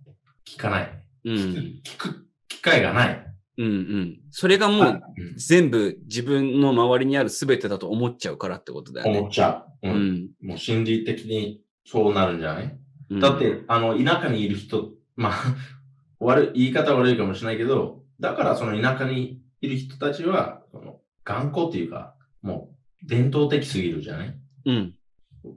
[0.45, 1.04] 聞かない。
[1.26, 1.36] うん。
[1.84, 3.26] 聞く機会がない。
[3.58, 4.19] うんうん。
[4.32, 4.86] それがもう
[5.17, 9.19] うん全部自分の周りにある全てだと思っちゃうからってことだよね。
[9.19, 9.89] 思っちゃう。
[9.89, 10.30] ううんん。
[10.41, 15.56] もう心理的にそうなるんじゃない、うんだっ、て、あの、田舎にいる人、まあ、
[16.19, 24.38] 悪い、言い方悪いかもしれないけど、だからその田舎にいる人たちは、その頑固っていうか、もう伝統的すぎるじゃない？
[24.65, 24.95] うん。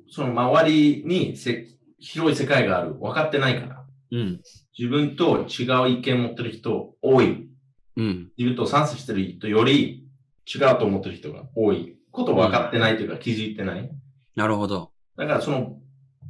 [0.08, 1.66] その周りにせ
[1.98, 2.94] 広い世界がある。
[2.94, 3.86] 分かってないから。
[4.12, 4.40] うん。
[4.78, 7.48] 自分と違う意見持ってる人多い。
[7.96, 8.30] うん。
[8.38, 10.06] 自分と賛成してる人より
[10.52, 11.96] 違うと思ってる人が多い。
[12.10, 13.90] こと分かってないというか気づいてない。
[14.36, 14.92] なるほど。
[15.16, 15.78] だからその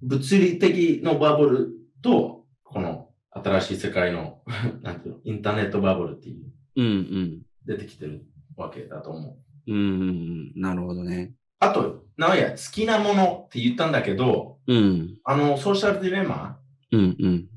[0.02, 1.68] 物理的のバブル
[2.02, 4.42] と、この新しい世界の、
[4.82, 7.42] なんていうの、インターネットバブルっていう、うんうん。
[7.64, 9.72] 出てきてるわけだと思う。
[9.72, 10.12] うんうんう
[10.58, 10.60] ん。
[10.60, 11.34] なるほどね。
[11.60, 15.18] あと、なんや、好きなものって言ったんだけど、うん。
[15.24, 16.58] あの、ソーシャルディレマ
[16.90, 17.48] うんうん。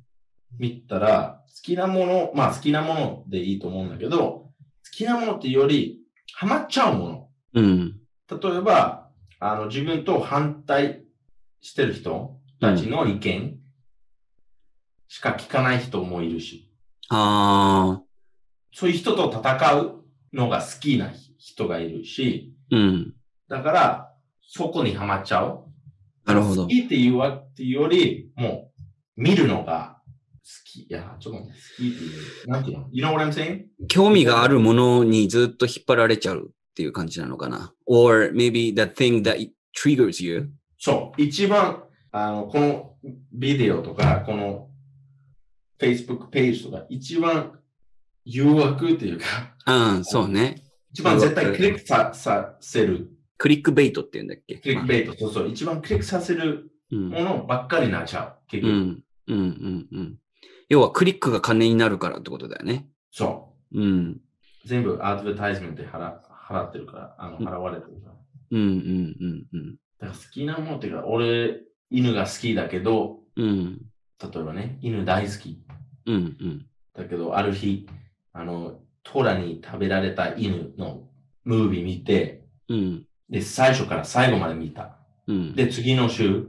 [0.60, 4.52] 見たら、好きなもの、まあ好きなものでいいと思うんだけど、好
[4.92, 6.02] きなものっていうより、
[6.36, 7.30] ハマっちゃうもの。
[7.54, 8.00] うん。
[8.30, 11.05] 例えば、あの、自分と反対
[11.66, 13.58] してる人たちの意見
[15.08, 16.72] しか聞かない人もいるし、
[17.10, 18.04] ああ。
[18.72, 23.14] そういう人と戦うのが好きな人がいるし、うん。
[23.50, 25.64] だから、そこにはまっちゃう。
[26.24, 28.72] なるほど好きっていうわっていうより、も
[29.18, 29.98] う、見るのが
[30.44, 30.82] 好き。
[30.84, 32.48] いや、ちょっと好きっていう。
[32.48, 33.64] なんていうの ?You know what I'm saying?
[33.88, 37.74] 興味があるものにずっと引っ張られちゃうっていう感じなのかな。
[37.88, 39.38] or maybe the thing that
[39.76, 40.52] triggers you.
[40.86, 41.20] そう。
[41.20, 42.96] 一番、あの、この
[43.34, 44.70] ビデオとか、この
[45.80, 47.58] Facebook ページとか、一番
[48.24, 49.26] 誘惑っていうか、
[49.66, 50.62] うん、そうね。
[50.92, 53.10] 一番絶対クリックささせる。
[53.40, 54.58] クリックベイトって言うんだっけ？
[54.58, 55.50] クリックベイト、そうそう。
[55.50, 58.48] 一番クリックさせるうんものばっかりになっちゃう。
[58.48, 58.72] 結局。
[58.72, 60.20] うん、うん、うん、うん。
[60.70, 62.88] 要はクリックが金になるからってことだよね。
[63.12, 64.22] そうん、う。
[64.66, 66.14] 全部アドバタイズメントで払
[66.48, 68.16] 払ってるから、あの、うん払われてるから。
[68.52, 69.76] うん、うん、うん、うん。
[70.00, 73.82] だから好きなものっていうか、俺、犬が好きだけど、うん、
[74.22, 75.64] 例えばね、犬大好き。
[76.06, 76.66] うん、うん。
[76.94, 77.88] だけど、ある日、
[78.34, 81.08] あの、トラに食べられた犬の
[81.44, 84.98] ムービー見て、うん、で、最初から最後まで見た。
[85.28, 85.56] うん。
[85.56, 86.48] で、次の週、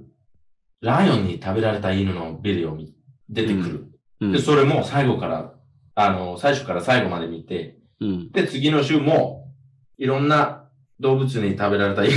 [0.80, 2.94] ライオンに食べられた犬のビデオ見
[3.28, 3.92] 出てくる。
[4.20, 5.52] うんで、それも最後から、
[5.94, 8.32] あの、最初から最後まで見て、うん。
[8.32, 9.52] で、次の週も、
[9.98, 10.56] いろんな
[10.98, 12.14] 動物に食べられた犬、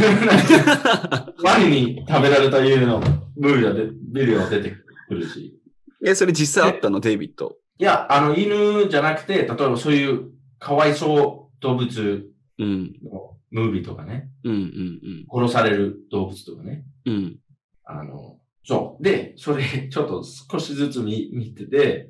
[1.43, 2.99] ワニに食べられた犬の
[3.35, 4.71] ムービーがでビデオ出て
[5.07, 5.59] くるし。
[6.05, 7.57] え、それ実際あったの、デイビッド。
[7.77, 12.25] いや、あの、犬じゃなくて、例えばそういうかわいそう動物
[12.57, 16.83] うん、のムービーとかね、うん、うん、殺される動物とかね。
[17.05, 17.13] うん。
[17.13, 17.39] うん。
[17.85, 19.03] あの、そう。
[19.03, 22.09] で、それ、ちょっと少しずつ見見てて、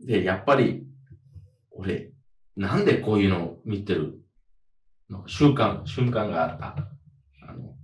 [0.00, 0.84] で、やっぱり、
[1.70, 2.12] 俺、
[2.56, 4.18] なんでこういうのを見てる
[5.10, 6.76] の瞬間、瞬間があった。
[7.48, 7.74] あの、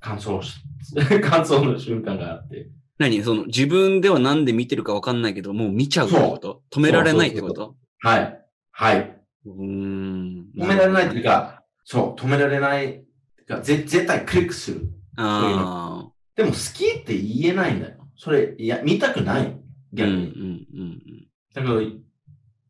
[0.00, 0.60] 感想し、
[1.22, 2.68] 感想の瞬間があって。
[2.98, 3.22] 何？
[3.22, 6.62] その、自分ではなんで見てるかわかんないけど、もう見ちゃうってこと？
[6.70, 7.76] 止められないってこと？
[8.00, 8.40] はい。
[8.70, 9.20] はい。
[9.46, 10.50] うーん。
[10.56, 13.04] 止められないっていうか、そう、止められないってい
[13.44, 14.90] うか、ぜ絶対クリックする。
[15.16, 18.08] あでも好きって言えないんだよ。
[18.16, 19.42] それ、いや、見たくない。
[19.42, 19.44] あ。
[19.46, 19.60] うん、
[19.92, 20.16] 逆に。
[20.16, 20.44] うん、
[20.80, 21.80] うん、だけど、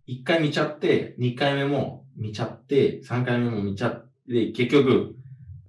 [0.07, 5.15] 一回見ちゃって、二回目も見ちゃって、三回目も見ちゃって、結局、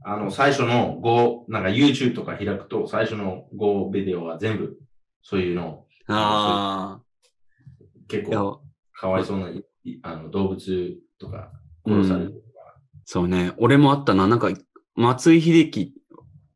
[0.04, 4.78] あの、最初の5、なんか YouTube とか開くと、最初の5ビデオは全部、
[5.22, 6.16] そういうの、うん。
[6.16, 7.02] ああ。
[8.08, 8.62] 結構、
[8.94, 9.64] かわいそうな、い
[10.04, 11.52] あの、動物とか、
[11.86, 12.44] 殺されるとか。
[13.06, 13.54] そうね。
[13.58, 14.28] 俺もあったな。
[14.28, 14.50] なんか、
[14.96, 15.94] 松井秀喜、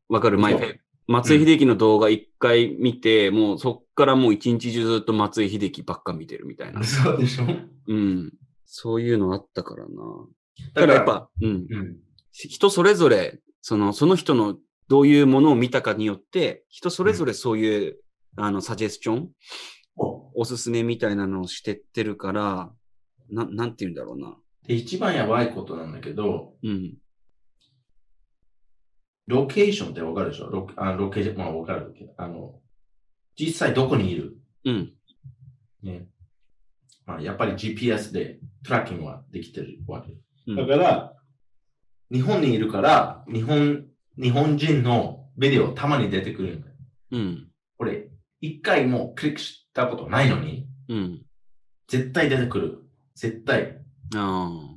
[0.08, 0.38] わかる？
[0.38, 6.82] マイフェイ松井秀喜の動画一回見て、もうそっからもう一日中ずっと松井秀喜ばっか見てるみたいな。
[6.84, 7.46] そうでしょ
[7.88, 8.32] うん。
[8.72, 9.90] そういうのあったからな。
[10.74, 11.66] だだからやっ、ぱ、うん。
[11.68, 11.96] うん。
[12.30, 14.56] 人それぞれ、その、その人の
[14.88, 17.98] どういうものを見たかによって、人それぞれそういう、
[18.36, 19.30] あの、サジェスチョン、
[19.96, 22.72] そおすすめみたいなのをしてってるから、
[23.28, 24.28] な、なんて言うんだろうな。
[24.28, 26.94] うで、一番やばいことなんだけど、うん。
[29.26, 30.48] ロケーションってわかるでしょ？
[30.48, 32.60] ロあロケーション、まあわかるけど、あの、
[33.36, 34.36] 実際どこにいる？
[34.64, 34.92] うん。
[35.82, 36.06] ね。
[37.10, 40.12] まあ、やっぱり GPS でトラッキングはできてるわけ。
[40.46, 41.12] うんだから、
[42.10, 43.86] 日本にいるから、日本、
[44.20, 46.74] 日本人のビデオたまに出てくるんだよ。
[47.12, 47.48] うん。
[47.78, 48.08] これ、
[48.40, 51.22] 一回もクリックしたことないのに、うん。
[51.88, 52.78] 絶対出てくる。
[53.14, 53.76] 絶対。
[54.16, 54.76] ああ。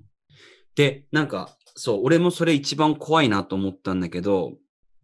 [0.75, 4.53] で、なんか、そう、俺もそれ一番怖いなと思ったんだけど、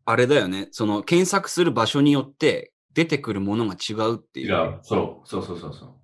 [0.05, 0.67] あれだよね。
[0.71, 4.47] その、検索する場所によって出てくるものが違うっていう。
[4.47, 4.79] 違う。
[4.83, 5.27] そう。
[5.27, 5.99] そうそうそうそう。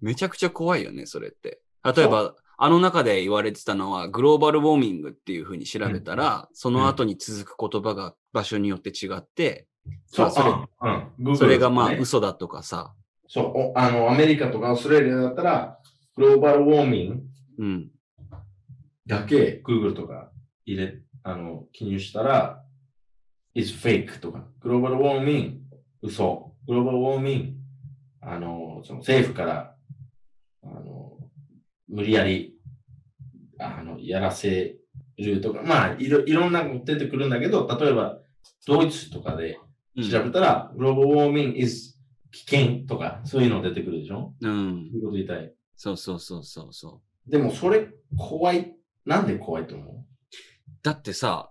[0.00, 1.60] めちゃくちゃ怖いよね、それって。
[1.84, 9.66] 例えば、あの中で言われてたのは、グローバルウォーミングっていうふうに調べたら、その後に続く言葉が場所によって違って、
[10.06, 11.36] そう、まあそれあうん。
[11.36, 12.94] それがまあ嘘だとかさ、
[13.32, 15.78] そうお、あの、アメリカとかオーストラリアだったら、
[16.16, 17.22] グローバルウォーミング
[17.58, 17.90] うん。
[19.06, 20.32] だけ Google とか
[20.66, 22.62] 入れ、あの、記入したら、
[23.54, 26.52] is fake とか、グローバルウォーミング、嘘。
[26.66, 27.52] グローバルウォーミング、
[28.20, 29.69] あの、その政府から、
[31.90, 32.54] 無理やり、
[33.58, 34.76] あの、やらせ
[35.18, 38.20] るとか、まあ、いろ、いろんなの出てくるんだけど、例えば、
[38.66, 39.58] ドイツとかで
[39.96, 41.98] うん調べたら、グローバルウォーミング is
[42.30, 44.34] 危険とか、そういうの出てくるでしょ？
[44.40, 44.98] うんそう。
[44.98, 45.52] いうこと言いたい。
[45.76, 47.30] そうそうそうそうそう。
[47.30, 48.76] でも、それ、怖い。
[49.04, 50.06] なんで怖いと思
[50.82, 51.50] だってさ、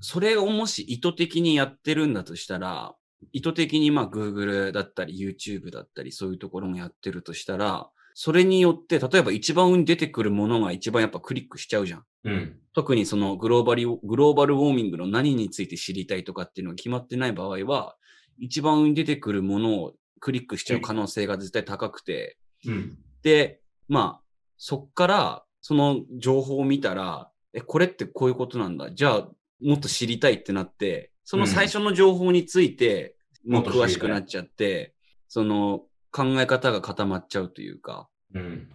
[0.00, 2.94] それをもし意図的にやってるんだとしたら、
[3.32, 12.04] 意図的にまあ Google だったり YouTube だったりそういうところもやってるとしたら、それによって、例えば一番上に出てくるものが一番やっぱクリックしちゃうじゃん。
[12.24, 12.56] ううん。
[12.74, 17.96] 特にそのグローバル、グローバルウォーミングの何について知りたいとかっていうのが決まってない場合は、
[18.38, 22.98] 一番上に出てくるものをクリックしちゃう可能性が絶対高くて、うん。
[23.22, 24.22] で、まあ、
[24.56, 28.90] そっから、その情報を見たら、え、これってこういうことなんだ。
[28.92, 29.28] じゃあ、
[29.60, 34.94] もっと知りたいってなって、その最初の情報について、もう詳しくなっちゃって、
[35.28, 38.08] その考え方が固まっちゃうというか。
[38.34, 38.68] うん。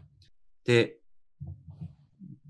[0.66, 0.98] で、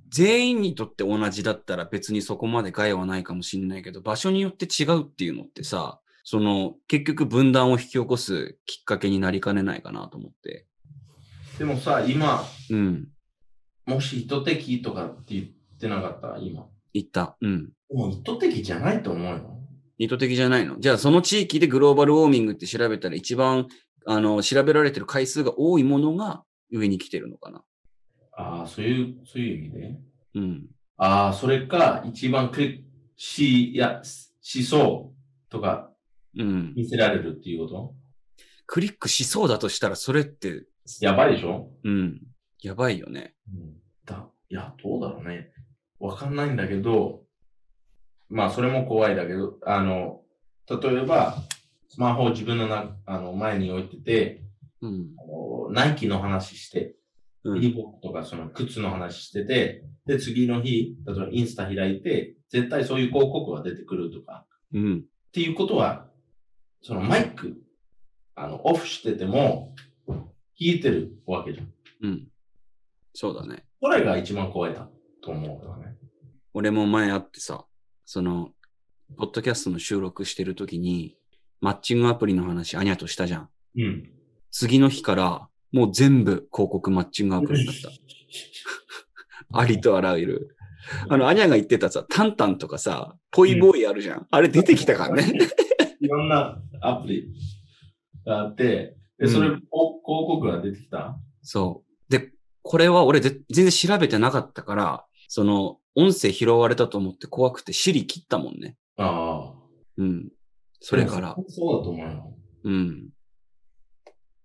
[0.10, 10.66] 全員にとって同じだったら別にそこまで害はないかもしれないけど、場所によって違うっていうのってさ、その、結局分断を引き起こすきっかけになりかねないかなと思って。
[11.60, 13.08] でもさ、今、うん。
[13.86, 15.46] もし意図的とかって言っ
[15.80, 16.38] てなかった？
[16.40, 16.66] 今。
[16.94, 17.38] 言った。
[17.40, 17.70] うん。
[17.94, 19.58] もう意図的じゃないと思うよ。
[19.98, 20.80] 意図的じゃないの？
[20.80, 23.68] じゃあその地域でグローバルウォーミングって調べたら一番、
[24.10, 27.64] あの、調べられてる回数が多いものが上に来てるのかな
[28.32, 30.00] ああ、そういう、そういう意味で？
[30.36, 30.68] うん。
[30.96, 32.84] ああ、それか、一番クリック
[33.18, 34.02] し、や、
[34.42, 35.92] しそうとか
[36.38, 36.74] うん。
[36.76, 37.96] 見せられるっていうこと？
[38.66, 40.66] クリックしそうだとしたらそれって、
[41.02, 41.70] やばいでしょ？
[41.84, 42.22] うん。
[42.62, 43.36] やばいよね。
[43.54, 43.76] うん。
[44.06, 45.52] だ、いや、どうだろうね。
[46.00, 47.24] わかんないんだけど、
[48.30, 50.22] まあ、それも怖いだけど、あの、
[50.70, 51.38] 例えば、
[51.90, 54.44] スマホを自分のな、あの、前に置いてて、
[54.82, 55.08] うん。
[55.18, 56.96] あのナイキの話して、
[57.44, 57.60] うん。
[57.60, 64.98] リボックとかその靴の話してて、で、次の日、例えばインスタ開いて、絶対そういう広告が出てくるとか、うん。
[65.00, 66.08] っていうことは、
[66.82, 67.58] そのマイク、
[68.36, 69.74] あの、オフしてても、
[70.60, 71.74] 聞いてるわけじゃん。
[72.02, 72.28] うん。
[73.14, 73.64] そうだね。
[73.82, 74.90] これが一番怖いだ
[75.22, 75.96] と思うからね。
[76.54, 77.66] 俺も前あってさ、
[78.06, 78.52] その、
[79.18, 81.16] ポッドキャストの収録してる時に、
[81.62, 83.50] マッチングアプリの話、アニャとしたじゃん。
[83.78, 84.12] うん。
[84.52, 87.90] 次の日から、もう全部広告マッチングアプリだった。
[89.60, 90.58] ありとあらゆる。
[91.10, 94.28] あの、アニャが言ってたさ、タンタンとかさ、ポイボーイあるじゃん。
[94.30, 95.34] あれ出てきたからね。
[96.00, 97.34] いろんなアプリ
[98.26, 101.18] があって、で、それ、うんお広告が出てきた？
[101.42, 102.12] そう。
[102.12, 108.78] で、これは俺ぜ全然調べてなかったから、その、音声拾われたと思って怖くて、シリ切ったもんね。
[108.98, 109.54] ああ。
[109.98, 110.30] うん。
[110.80, 111.36] それから。
[111.48, 112.34] そうだと思うよ。
[112.64, 113.10] うん。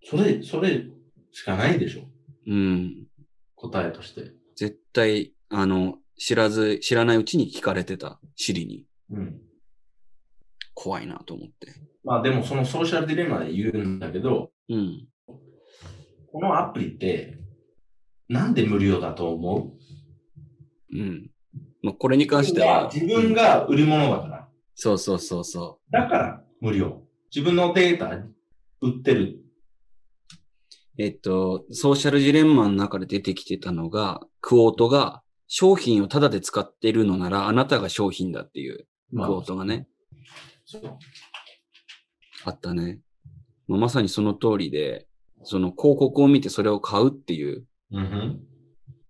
[0.04, 0.84] それ、それ
[1.30, 2.02] しかないでしょ。
[2.46, 3.06] うん。
[3.54, 4.32] 答えとして。
[4.56, 8.86] 絶対、あの、知らず、知らないうちに聞かれてた、シリに。
[9.10, 9.40] うん。
[10.74, 11.74] 怖いなと思って。
[12.04, 15.06] まあでもそのソーシャルディレマで言うんだけど、うん。
[16.32, 17.38] このアプリって、
[18.28, 19.76] なんで無料だと思
[20.92, 20.98] う？
[20.98, 21.30] うん。
[21.82, 22.90] まあ、これに関しては。
[22.92, 24.41] 自分が売るものだから。
[24.74, 27.02] そうそうそうそだから無料。
[27.34, 28.24] 自分のデータ
[28.80, 29.38] 売ってる。
[29.38, 29.42] う。
[30.98, 39.86] えっと、ソーシャルジレンマの中で出てきてたのが、クオートが、商品をタダで使っているのなら、あなたが商品だっていうまクオートがね、
[40.64, 40.98] そう
[42.44, 43.00] あったね。
[43.68, 45.06] まあまさにその通りで、
[45.42, 47.66] その広告を見てそれを買うっていう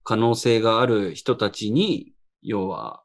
[0.02, 3.02] 可能性がある人たちに、要は、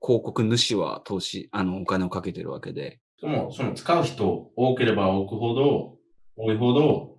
[0.00, 3.00] 広告主は投資、あの、お金をかけてるわけで。
[3.20, 5.96] でも、その使う人多ければ多くほど、
[6.36, 7.16] 多いほど、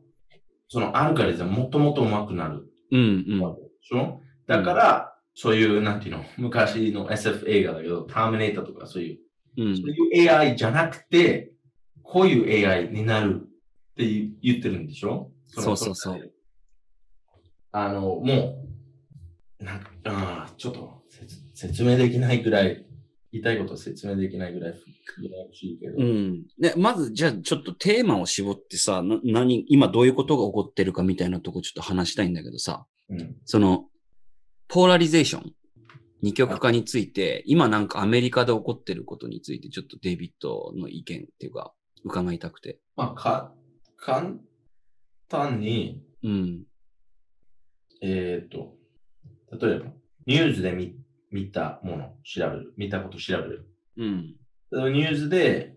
[0.70, 2.68] そのアルカリズムもっともっと上手くなる。
[2.92, 3.04] うん、う
[3.36, 3.58] ん。
[3.82, 4.22] しょ？
[4.48, 9.20] だから、そういう、なんていうの、昔の SF 映画だけど、ターミネーターとかそうい
[9.58, 9.78] う、うん。
[9.78, 11.52] そういう AI じゃなくて、
[12.04, 14.06] こういう AI になるって
[14.42, 15.32] 言ってるんでしょ？
[15.48, 16.18] そうそうそう。
[16.18, 16.22] の
[17.72, 18.79] あの、もう、
[19.60, 22.86] なんか、あーちょっと説説明できないぐらい
[23.32, 24.74] 言いたいことは説明できないぐらい
[25.54, 25.98] しいけど。
[25.98, 26.46] うん。
[26.58, 33.36] ね、まず、じゃあ、ちょっとテーマを絞ってさ、な、何、今どういうことが起こってるかみたいなとこちょっと話したいんだけどさ、うん。
[33.46, 33.86] その、
[34.68, 35.54] ポーラリゼーション、
[36.22, 42.80] 二極化について、今なんかアメリカで起こってることについて、ちょっとデイビッドの意見っていうか、伺いたくて。
[42.96, 43.54] まあ、か、
[43.98, 44.38] 簡
[45.28, 46.64] 単に、うん。
[48.02, 48.79] えっ、と、
[49.58, 49.86] 例えば、
[50.26, 50.96] ニュースで見
[51.32, 52.74] 見たもの調べる。
[52.78, 53.68] 見たこと調べる。
[53.98, 54.36] うん。
[54.94, 55.76] ニュースで、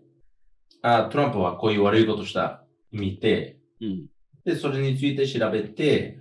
[0.81, 4.07] あ、トランプはこういう悪いことした、見て、うん。
[4.45, 6.19] で、それについて調べて、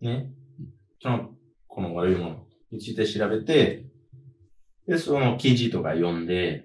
[0.00, 0.30] ね、
[1.02, 1.34] トランプ、
[1.66, 3.86] この悪いものについて調べて、
[4.86, 6.64] で、その記事とか読んで、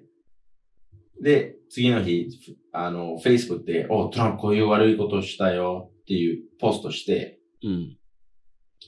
[1.21, 2.29] で、次の日、
[2.71, 7.97] あの、Facebook で、お、トランプこういう悪いことをしたよっていうポストして、うん。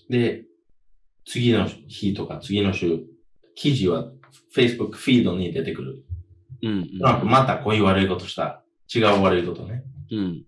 [0.10, 0.45] で、
[1.26, 3.02] 次の日とか次の週、
[3.56, 4.12] 記事は
[4.56, 6.06] Facebook フィードに出てくる。
[6.64, 6.90] うん。
[7.00, 8.64] トランプまたこういう悪いことした。
[8.94, 9.84] 違う悪いことね。
[10.12, 10.20] うん。
[10.20, 10.44] うん。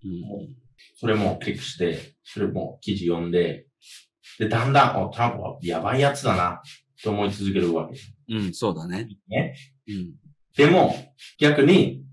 [0.95, 3.65] それもクリックして、それも記事読んで、
[4.39, 6.61] で、だんだん、お、トランプはやばいやつだな、
[7.03, 7.97] と思い続けるわけ。
[8.29, 8.53] うん。
[8.53, 9.07] そうだね。
[9.27, 9.55] ね。
[9.87, 10.13] うん。
[10.55, 10.95] でも、
[11.39, 12.03] 逆に、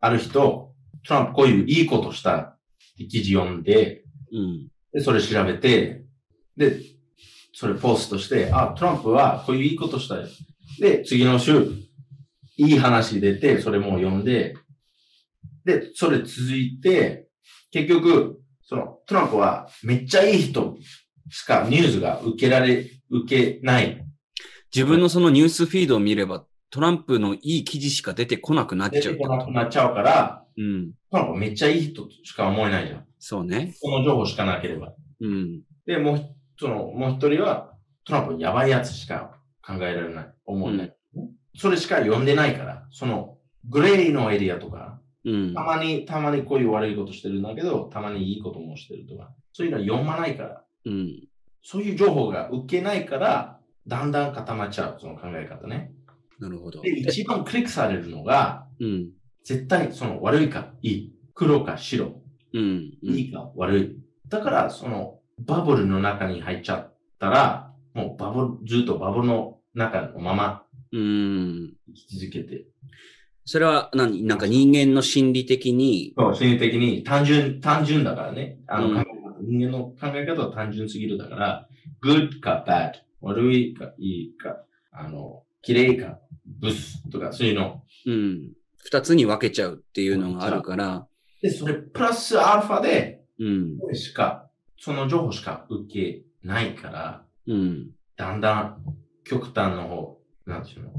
[0.00, 0.74] ある人、
[1.06, 2.58] トランプこういういいことした
[2.96, 4.68] 記事読んで、うん。
[4.92, 6.04] で、それ調べて、
[6.56, 6.80] で、
[7.62, 10.26] それポストして、あ、トランプはこういういいことしたよ。
[10.80, 11.68] で、次の週、
[12.56, 14.56] いい話出て、それも読んで、
[15.64, 17.28] で、それ続いて、
[17.70, 20.76] 結局、その、トランプはめっちゃいい人
[21.30, 24.04] しかニュースが受けられ、受けない。
[24.74, 30.62] 自分のそのニュースフィードを見れば、トランプのいい記事しか出てこなくなっ出ちゃうってこなくなっちゃうから、と。
[30.62, 30.90] うん。
[31.12, 33.06] トランプはめっちゃいい人しか思えないじゃん。
[33.20, 33.72] そうね。
[33.76, 34.94] その情報しかなければ。
[35.20, 35.62] うん。
[35.86, 37.72] で、もう、その、もう一人は、
[38.04, 40.34] トランプやばいやつしか考えられない。
[40.44, 40.96] 思えない。
[41.56, 43.38] それしか読んでないから、その、
[43.68, 45.62] グレーのエリアとか、うんた。
[45.62, 51.28] まに、たまにこういう悪いことしてるんだけど、たまにいいこともしてるとか、そういうのは読まないから、うん。
[51.62, 55.92] そういう情報が受けないから、だんだん固まっちゃう、その考え方ね。
[56.40, 56.80] なるほど。
[56.80, 59.10] で、一番クリックされるのが、うん。
[59.44, 62.20] 絶対その悪いかいい、黒か白、
[62.52, 62.92] うん。
[63.02, 63.96] うんいいか悪い。
[64.28, 71.74] だから、そのバブルの中に入っちゃったら、もうバブル、ずっとバブルの中のままうん。
[71.86, 72.64] 生き続けて、
[73.44, 74.22] それは何？
[74.24, 78.58] なんか人間の心理的に、そう心理的に単純、単純だからね。
[78.66, 79.04] あの、うん
[79.44, 81.68] 人間の考え方は単純すぎるだから、
[82.04, 87.82] good か bad、悪いかいいか、あの、綺麗かブスとかそういうの。
[88.06, 88.52] うん。
[88.76, 91.08] 二つに分けちゃうっていうのがあるから、
[91.42, 93.78] で、それプラスアルファで、うん。
[93.94, 94.48] しか、
[94.84, 97.90] その情報しか受けないから、うん。
[98.16, 98.84] だんだん
[99.22, 100.90] 極端の方、なんていうの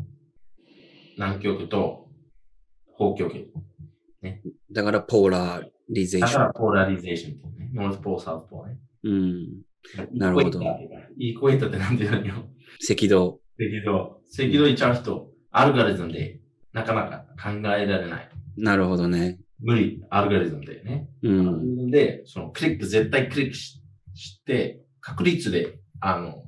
[1.17, 2.07] 南極と
[2.95, 3.51] 北極。
[4.71, 6.31] だから、ポーラリゼーション。
[6.31, 7.71] だからポーラリゼーションね。
[7.73, 8.77] ノースポール、サウスポールね。
[9.03, 10.17] うん。
[10.17, 10.61] なるほど
[11.17, 12.35] イコエーターってなんていうのよ。
[12.89, 13.41] 赤道。
[13.59, 14.21] 赤道。
[14.31, 16.39] 赤道行っちゃう人、アルゴリズムで
[16.71, 18.29] なかなか考えられない。
[18.55, 19.42] なるほどね。
[19.61, 21.09] 無理、アルゴリズムでね。
[21.21, 21.91] うん。
[21.91, 23.81] で、そのクリック、絶対クリックし
[24.15, 26.43] して、確率で、あの、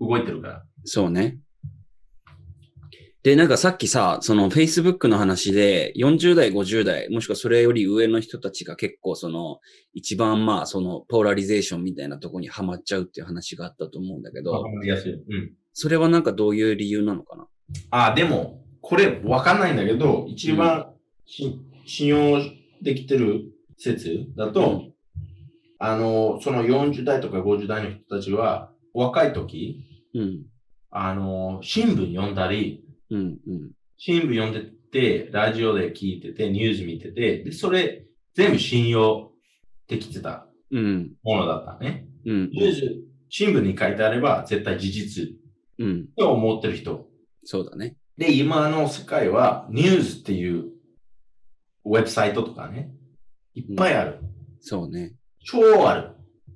[0.00, 0.64] 動いてるから。
[0.84, 1.38] そうね。
[3.22, 9.58] で、なんかさっきさ、その Facebook の話で40代、50代、もしくはそれより上の人たちが結構その
[9.94, 15.12] 一番まあそのポーラリゼーションみたいなとこにハマっちゃうっていう話があったと思うんだけど、わかりやすい。
[15.12, 15.52] うん。
[15.72, 17.48] それはなんかどういう理由なのかな？
[17.90, 20.92] あ、でも、これわかんないんだけど、一番
[21.24, 22.40] し、信用
[22.82, 24.96] できてる説だと、うん
[25.78, 30.42] あの、その40代とか50代の人たちは、若い時、うん。
[30.90, 33.20] あの、新聞読んだり、うん。
[33.20, 33.70] うん。
[33.98, 39.32] 新聞読んでて、ラジオで聞いてて、ニュース見てて、で、それ全部信用
[39.88, 41.12] できてたうん。
[41.22, 42.06] ものだったね。
[42.24, 42.50] うん。
[42.50, 42.80] ニュース、
[43.28, 45.24] 新聞に書いてあれば絶対事実
[45.78, 46.08] うん。
[46.16, 47.06] と思ってる人。
[47.44, 47.96] そうだね。
[48.16, 50.70] で、今の世界はニュースっていう
[51.86, 52.90] ウェブサイトとかね、
[53.54, 54.18] いっぱいある。
[54.60, 55.14] そうね。
[55.44, 56.10] 超ある。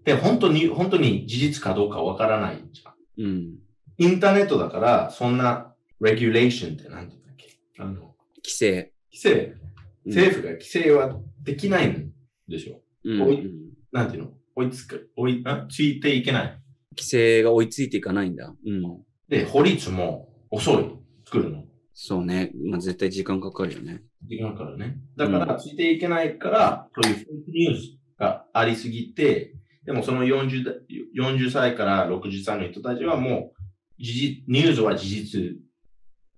[0.04, 2.94] で、本当に、本当に事実かどうかわからないじゃん。
[3.24, 3.58] うん。
[3.98, 7.58] インターネットだから、そんな、レギュレーションって何て言うんだっけ？
[7.78, 8.92] あの、規制。
[9.12, 9.60] 規制、うん
[10.06, 12.10] 政府が規制はできないん
[12.48, 12.80] でしょ？
[13.04, 13.22] うん。
[13.22, 14.30] おいうんなんていうの？
[14.56, 15.66] 追いつく、追い、あ？
[15.70, 16.60] ついていけない。
[16.96, 18.52] 規制が追いついていかないんだ。
[18.66, 18.82] うん。
[19.28, 20.90] で、法律も遅い。
[21.26, 21.64] 作るの。
[21.92, 22.50] そうね。
[22.64, 24.02] まあ、絶対時間かかるよね。
[24.24, 24.98] 時間からね。
[25.16, 29.54] だから、ついていけないから、そういうフェイクニュースがありすぎて、
[29.84, 30.74] でもその40代
[31.18, 33.52] ,40 歳から60歳の人たちはも
[33.98, 35.40] う、事実、ニュースは事実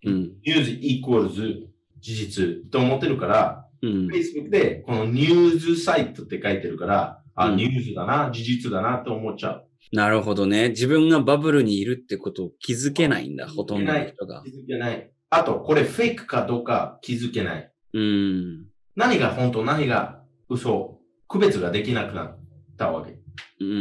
[0.04, 0.22] うん。
[0.44, 1.68] ニュースイコールズ
[2.00, 4.08] 事実と思ってるから、うん。
[4.08, 9.66] Facebook でこのニュースサイトって書いてるから、あ、うんニュースだな、事実だなって思っちゃう。
[9.92, 10.70] なるほどね。
[10.70, 14.50] 自分がバブルにいるってことを気づけないんだ、ほとんどの人が気。
[14.50, 15.10] づけない。
[15.30, 17.71] あと、これフェイクかどうか気づけない。
[17.94, 18.66] うん。
[18.96, 22.38] 何が本当、何が嘘、区別ができなくなっ
[22.76, 23.18] たわけ
[23.60, 23.74] うんう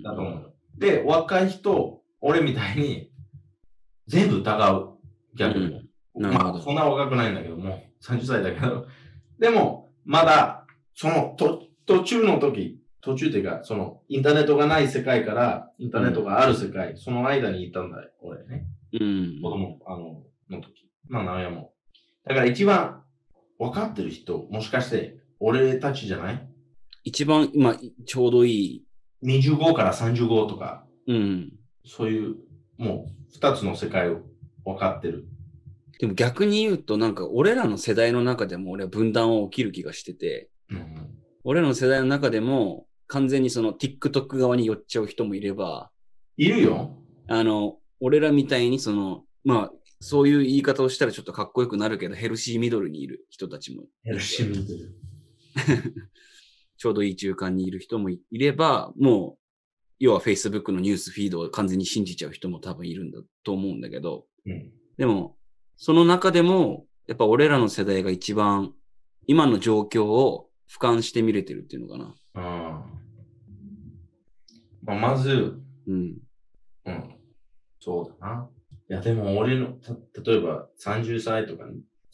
[0.00, 0.02] ん。
[0.02, 0.54] だと思う。
[0.76, 3.10] で、若い人、俺みたいに
[4.06, 4.98] 全部疑う。
[5.36, 5.66] 逆に。
[5.66, 5.88] うん
[6.20, 8.86] まあ、そんな若くないんだけども、30歳だけど。
[9.38, 18.66] でも、まだ、その、と、途中の時、途中っていうか、その、インターネットがない世界から、インターネットがある世界、その間にいたんだよ、俺ね。
[18.92, 19.40] うん。
[19.40, 20.90] 子供、あの、の時。
[21.06, 21.72] まあ、名親も。
[22.24, 23.04] だから一番
[23.58, 26.48] 分かってる人、もしかして、俺たちじゃない？
[27.04, 28.84] 一番、まあ、ちょうどいい。
[29.24, 31.52] ?25 から35とか、うん。
[31.84, 32.36] そういう、
[32.76, 34.22] もう、二つの世界を
[34.64, 35.26] 分かってる。
[35.98, 41.18] でも逆に言うと、なんか俺らの世代の中でも俺は分断は起きる気がしてて、うん。
[41.42, 45.90] 俺らの世代の中でも完全にその TikTok 側に寄っちゃう人もいれば、
[46.36, 46.94] いるよ。
[47.26, 54.94] あの、俺らみたいにその、まあ、そういう言い方をしたらちょっとかっこよくなるけど、ヘルシーミドルにいる人たちも、ヘルシー見てる。
[56.76, 59.38] ちょうどいい中間にいる人もいいれば、もう、
[59.98, 64.72] 要は Facebook のニュースフィードを完全に信じちゃう人も多分いるんだと思うんだけど、うん。
[64.96, 65.36] でも、
[65.76, 68.74] その中でも、やっぱ俺らの世代が一番、
[69.26, 72.14] 今の状況を俯瞰して見れてるっていうのかな。
[72.34, 72.84] あ
[74.82, 76.18] まあ、まず、うん。
[76.84, 77.14] うん。
[77.80, 78.50] そうだな。
[78.90, 81.64] いや、でも俺の、た例えば30歳とか、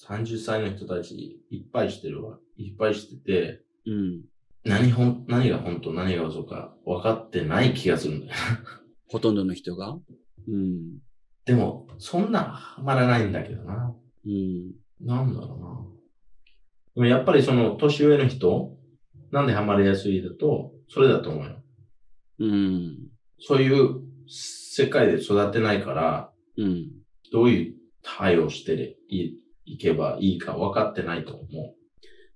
[0.09, 2.39] 30歳の人たちいっぱいしてるわ。
[2.57, 4.23] いっぱいしてて、うん。
[4.65, 8.33] 何ほん、何が本当、何が嘘か分かってない気がするんだよ。
[9.09, 9.99] ほとんどの人が？
[10.49, 10.99] うん。
[11.45, 13.95] でも、そんなハマらないんだけどな。
[14.27, 14.73] うん。
[15.01, 15.87] なんだろうな。
[16.95, 18.77] でもやっぱりその年上の人、
[19.31, 21.63] なんでハマりやすいだと、それだと思うよ。
[22.41, 23.11] うん。
[23.39, 26.91] そういう世界で育ってないから、うん。
[27.33, 31.75] どういう対応していいけばいいか分かってないと思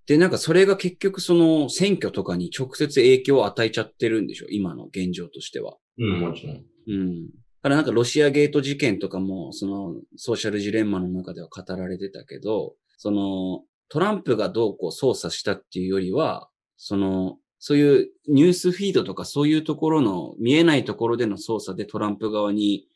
[0.06, 4.46] で、なんかそれが結局その選挙とかに直接影響を与えちゃってるんでしょ？
[4.48, 5.76] 今の現状としては。
[5.98, 6.04] う。
[6.04, 6.64] うん、もちろん。
[6.86, 7.26] うん。
[7.26, 7.30] だ
[7.62, 16.48] からなんかロシアゲート事件とかも、そのソーシャルジレンマの中では語られてたけど、そのトランプがどうこう操作したっていうよりは、
[16.78, 22.86] その、そういうニュースフィードとかそういうところの見えないところでの操作でトランプ側に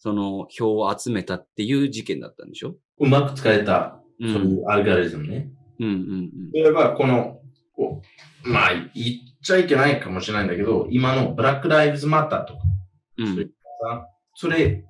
[0.00, 2.74] その票を集めたっていう事件だったんでしょ？
[2.98, 4.28] うまく使えた、う。
[4.28, 5.50] そういうんアルガリズムね。
[5.78, 7.40] うんうん例えば、この、
[8.42, 8.90] まあ、言っ
[9.42, 12.60] ちゃいけないかもしれないんだけど、今のブラックライブズマターとか、
[13.18, 13.50] うん。
[14.34, 14.84] それ、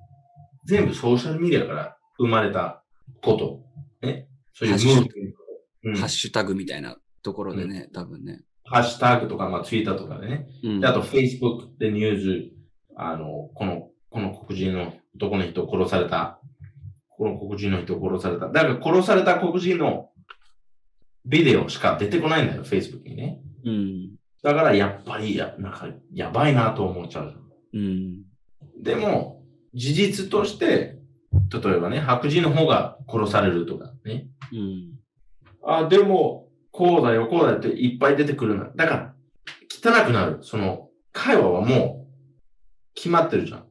[0.65, 2.83] 全部ソーシャルメディアから生まれた
[3.21, 3.61] こと。
[4.05, 4.27] ね。
[4.53, 5.37] そういうムハッシューブメント。
[5.83, 8.41] うんハッシュタグみたいなところでね、多分ね。
[8.65, 10.47] ハッシュタグとか、まあ、ツイッターとかでね。
[10.63, 12.51] うんであと、Facebook でニュース、
[12.95, 16.39] あの、この、この黒人の男の人殺された。
[17.09, 18.47] この黒人の人殺された。
[18.47, 20.09] だから殺された黒人の
[21.25, 23.39] ビデオしか出てこないんだよ、Facebook にね。
[23.65, 24.15] うん。
[24.43, 27.35] だからやっぱりや、なんか、やばいなと思っちゃう。
[27.73, 28.23] うん。
[28.81, 29.43] でも、
[29.73, 30.97] 事実として、
[31.51, 34.27] 例えばね、白人の方が殺されるとかね。
[34.51, 34.99] うん。
[35.63, 38.71] あ、でも、こうだよ、こうだよっていっぱい出てくるな。
[38.75, 39.13] だから、
[39.69, 40.39] 汚くなる。
[40.41, 42.11] その、会話はもう、
[42.95, 43.65] 決まってるじゃん。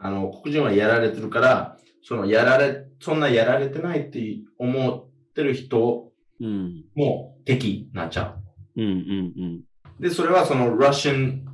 [0.00, 6.84] あの、黒人はやられてるから、その、やられ、そんなやられてないって思ってる人うん。
[6.94, 8.34] も敵になっちゃ
[8.76, 8.84] うん。
[8.84, 8.90] うん。
[8.90, 9.60] うん。
[9.98, 10.02] う。
[10.02, 11.44] で、それはその、ラシアン、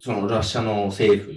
[0.00, 1.30] その、ラシアの政府、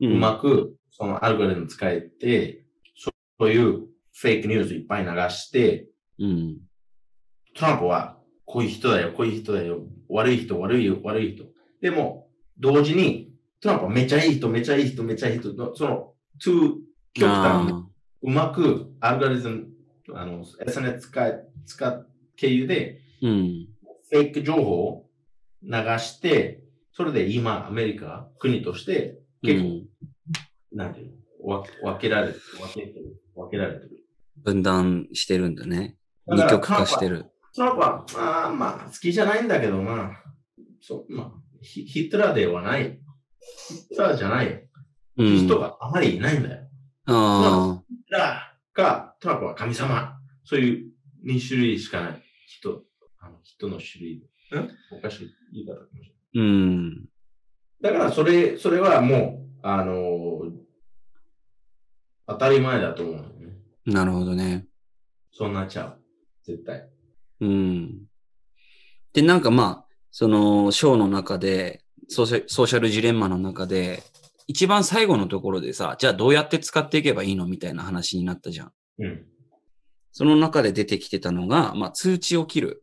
[0.00, 2.64] ううまく、そのアルゴリズム使えて、
[2.96, 5.86] そそういうフェイクニュースいっぱい流して、
[6.18, 6.56] うん。
[7.54, 11.44] トランプは、こういう人だよ、こういう人だよ、悪い人、悪いよ、悪い人。
[11.80, 13.27] でも、同時に、
[13.60, 16.74] トランプはめちゃいい人、めちゃいい人、めちゃいい人の、その、2
[17.14, 17.72] 極端
[18.22, 19.68] うまくアルゴリズム、
[20.14, 23.68] あの、SNS 使い、使っ、経由で、ーうん。
[24.10, 25.10] フェイク情報を
[25.62, 29.86] 流して、それで今、アメリカ、国として、結構、
[30.72, 31.12] なんていう
[31.44, 33.90] の、わ分けられてる、分けてる、分けられてる。
[34.36, 35.96] 分断してるんだね。
[36.26, 37.26] 二極化してる。
[37.54, 40.22] トランプは、あーまあ、好きじゃないんだけどな。
[40.80, 43.00] そう、まあ、ヒヒトラーではない。
[43.88, 44.58] ヒトラーじゃないよ。
[45.16, 45.36] うん。
[45.36, 46.66] 人があまりいないんだよ。
[47.06, 47.82] ああ。
[47.88, 50.18] ヒトラーか、トランプは神様。
[50.44, 50.92] そういう
[51.26, 52.22] 2種類しかない。
[52.46, 52.82] 人、
[53.20, 54.16] あの人の種類。
[54.16, 54.70] ん？
[54.92, 56.48] おかしい言い方かもしれない。
[56.48, 57.08] うん。
[57.82, 60.68] だから、それ、それはもう、あのー
[62.30, 63.56] 当たり前だと思うよね。
[63.86, 64.66] なるほどね。
[65.32, 65.98] そうなっちゃう。
[66.44, 66.86] 絶対。
[67.40, 68.04] うん。
[69.14, 74.02] で、なんかまあ、その、ショーの中で、ソーシャソーシャルジレンマの中で、
[74.46, 78.72] 一番最後のところでさ、じゃあどうやって使っていけばいいのみたいな話になったじゃん。
[78.98, 79.26] うん。
[80.12, 82.82] その中で出てきてたのが、まあ、通知を切る。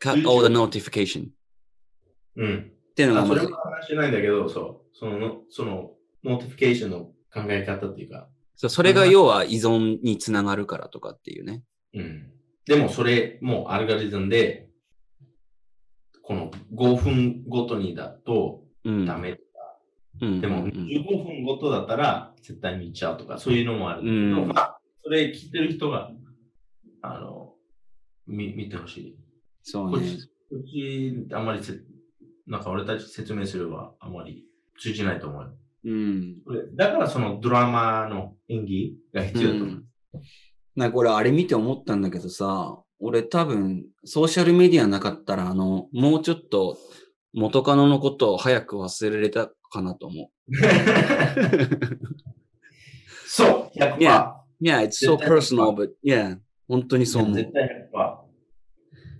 [0.00, 1.30] cut all the notification っ
[2.36, 2.72] うん。
[2.94, 4.96] ていうのがあ、それまずも話してないんだけど、そう。
[4.96, 5.90] そのの、その、
[6.24, 6.98] notification の
[7.32, 11.62] 考え方っていうか、そうそれが要は依存につながるからとかっていうね。
[11.94, 12.30] うん。
[12.64, 14.68] でもそれ、もうアルゴリズムで、
[16.22, 19.06] この5分ごとにだとうん。
[19.06, 19.38] ダメ。
[20.20, 20.40] うん。
[20.40, 26.10] でもうん15分ごとだったら絶対見ちゃうとか、そういうのもあるけど、うんまあ、それ聞いてる人が、
[27.02, 27.54] あの、
[28.26, 29.18] 見、見てほしい。
[29.62, 31.74] そうねち。、こっち、あんまりせ、
[32.46, 34.44] なんか俺たち説明すればあんまり
[34.78, 35.50] 通じないと思うよ。
[35.84, 36.36] うん。
[36.44, 39.84] これだからそのドラマの演技が必要だと思う。
[40.74, 46.78] なんかこれあれ見て思ったんだけどさ、俺多分ソーシャルメディアなかったらあの、もうちょっと
[47.34, 50.30] 元カノのことを早く忘れれたかなと思
[53.26, 53.96] そう、100%。
[53.98, 54.30] Yeah.
[54.30, 54.34] う。
[54.62, 56.38] Yeah, it's so personal, but yeah,
[56.68, 57.52] 本当にそう思う絶。
[57.52, 58.16] 対100%。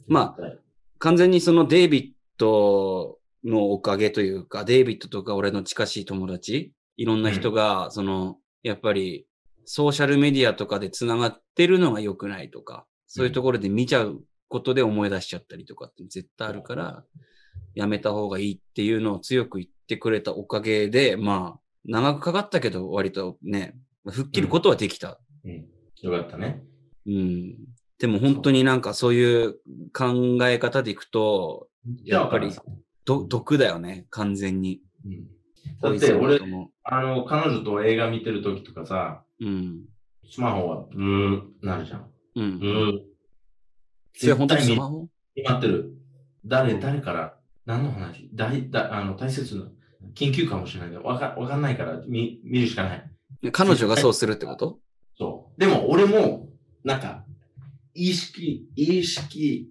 [0.06, 0.42] まあ、
[0.98, 9.26] 完全にそのデイビッドのおかげというか、デイビッドとか俺の近しい友達、いろんな人が、その、やっぱり、
[9.64, 17.04] ソーシャルメディアとかで繋がってるのが良くないとか、そういうところで見ちゃうことで思い出しちゃったりとかって絶対あるから、
[17.74, 25.20] やめた方がいいっていうのを強く言ってくれたおかげで、まあ、長くかかったけど、割とね、吹っ切ることはできた。
[25.44, 25.66] うん。
[26.00, 26.64] よかったね。
[27.06, 27.58] うん。
[27.98, 29.56] でも本当になんかそういう
[29.92, 31.68] 考え方でいくと、
[32.02, 32.50] やっぱり
[33.04, 34.80] ど毒だよね、完全に。
[35.04, 35.26] うん
[35.80, 39.84] だって俺、もあの、彼女と映画見てる時とかさ、うん。
[40.28, 42.11] スマホはブーなるじゃん。
[42.36, 42.66] うんブ。
[42.66, 43.00] ー。
[44.14, 45.08] それ本当にスマホ？
[45.34, 45.92] 見待ってる。
[46.44, 47.34] 誰、うん誰から？
[47.66, 48.28] 何の話？
[48.34, 49.64] 大だあの大切な、
[50.14, 53.10] 緊急かもしれないけど、わかわかんないから見見るしかない。
[53.52, 54.78] 彼女がそうするってこと？
[55.18, 55.60] そう。
[55.60, 56.48] でも俺も、
[56.84, 57.24] なんか、
[57.94, 59.70] 意識、意識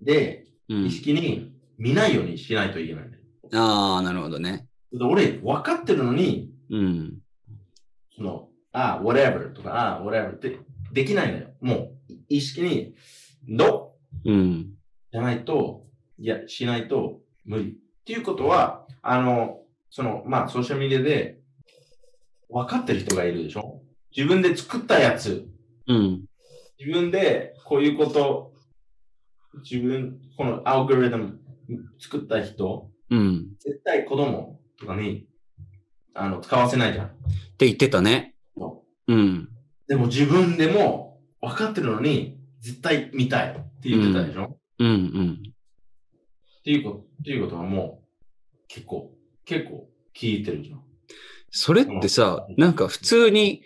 [0.00, 0.90] で、うん意。
[0.90, 3.22] 識に見ないようにしないといけないんだよ。
[3.52, 4.66] ああ、なるほどね。
[4.92, 7.18] で俺、分かってるのに、うん。
[8.16, 10.58] その、あ、whatever とか、あ、whatever って
[10.92, 11.50] できないんだよ。
[11.60, 12.94] もう、意識に、
[13.46, 13.94] no!
[14.24, 14.74] うん。
[15.12, 15.86] じゃないと、
[16.18, 17.70] いや、しないと無理。
[17.70, 17.74] っ
[18.04, 19.60] ていうことは、あの、
[19.90, 21.40] その、まあ、ソーシャルメディアで
[22.48, 23.82] 分かってる人がいるでしょ？
[24.16, 25.48] 自分で作ったやつ、
[25.86, 26.24] うん。
[26.78, 28.52] 自分でこういうこと、
[29.68, 31.40] 自分、このアルゴリズム
[32.00, 33.48] 作った人、うん。
[33.60, 35.26] 絶対子供とかに、
[36.14, 37.06] あの、使わせないじゃん。
[37.06, 37.10] っ
[37.58, 38.34] て言ってたね。
[39.06, 39.49] うん。
[39.90, 44.88] でも自分でも分かってるのに、絶対見たいって言ってたでしょ、うん。
[44.88, 45.42] うん。
[46.60, 49.10] っていうこと、っていうことはもう、結構、
[49.44, 50.82] 結構聞いてるじゃん。
[51.50, 53.62] それってさ、なんか普通に、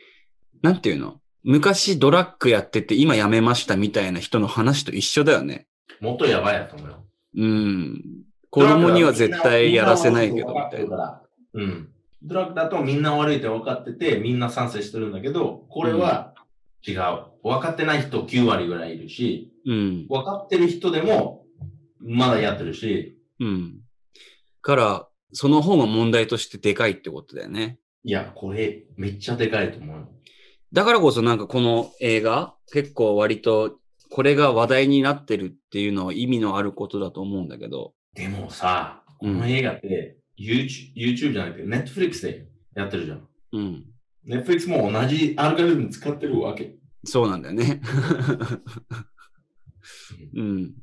[0.63, 1.21] なんていうの？
[1.43, 5.67] 昔ドラッグやってて今やめましたみたいな人の話と一緒だよね。
[6.01, 7.05] もっとやばいやと思うよ。
[7.37, 8.03] うん。
[8.49, 10.97] 子供には絶対やらせないけど、みたいな。
[10.97, 11.23] な。
[11.53, 11.91] うん。
[12.25, 16.35] ドラッグだとみんな悪いって分かってて、みんな賛成してるんだけど、これは
[16.87, 16.97] 違う。
[17.43, 20.07] 分かってない人9割ぐらいいるし、うん。
[20.09, 21.45] 分かってる人でも
[22.01, 23.81] まだやってるし、うん。
[24.63, 27.79] から、その方が問題としてでかいってことだよね。
[28.05, 30.09] いや、これめっちゃでかいと思うよ。
[30.73, 33.79] だからこそなんかこの映画、結構割と
[34.11, 37.95] これが話題になってるっていうのは意味のあることだと思うんだけど。
[38.15, 43.29] でもさ、こうんの映画って、YouTube, YouTube じゃなくて Netflix でやってるじゃん。
[43.53, 43.85] うん。
[44.27, 46.75] Netflix も同じアルゴリズム使ってるわけ。
[47.05, 47.81] そうなんだよね。
[50.35, 50.75] うん。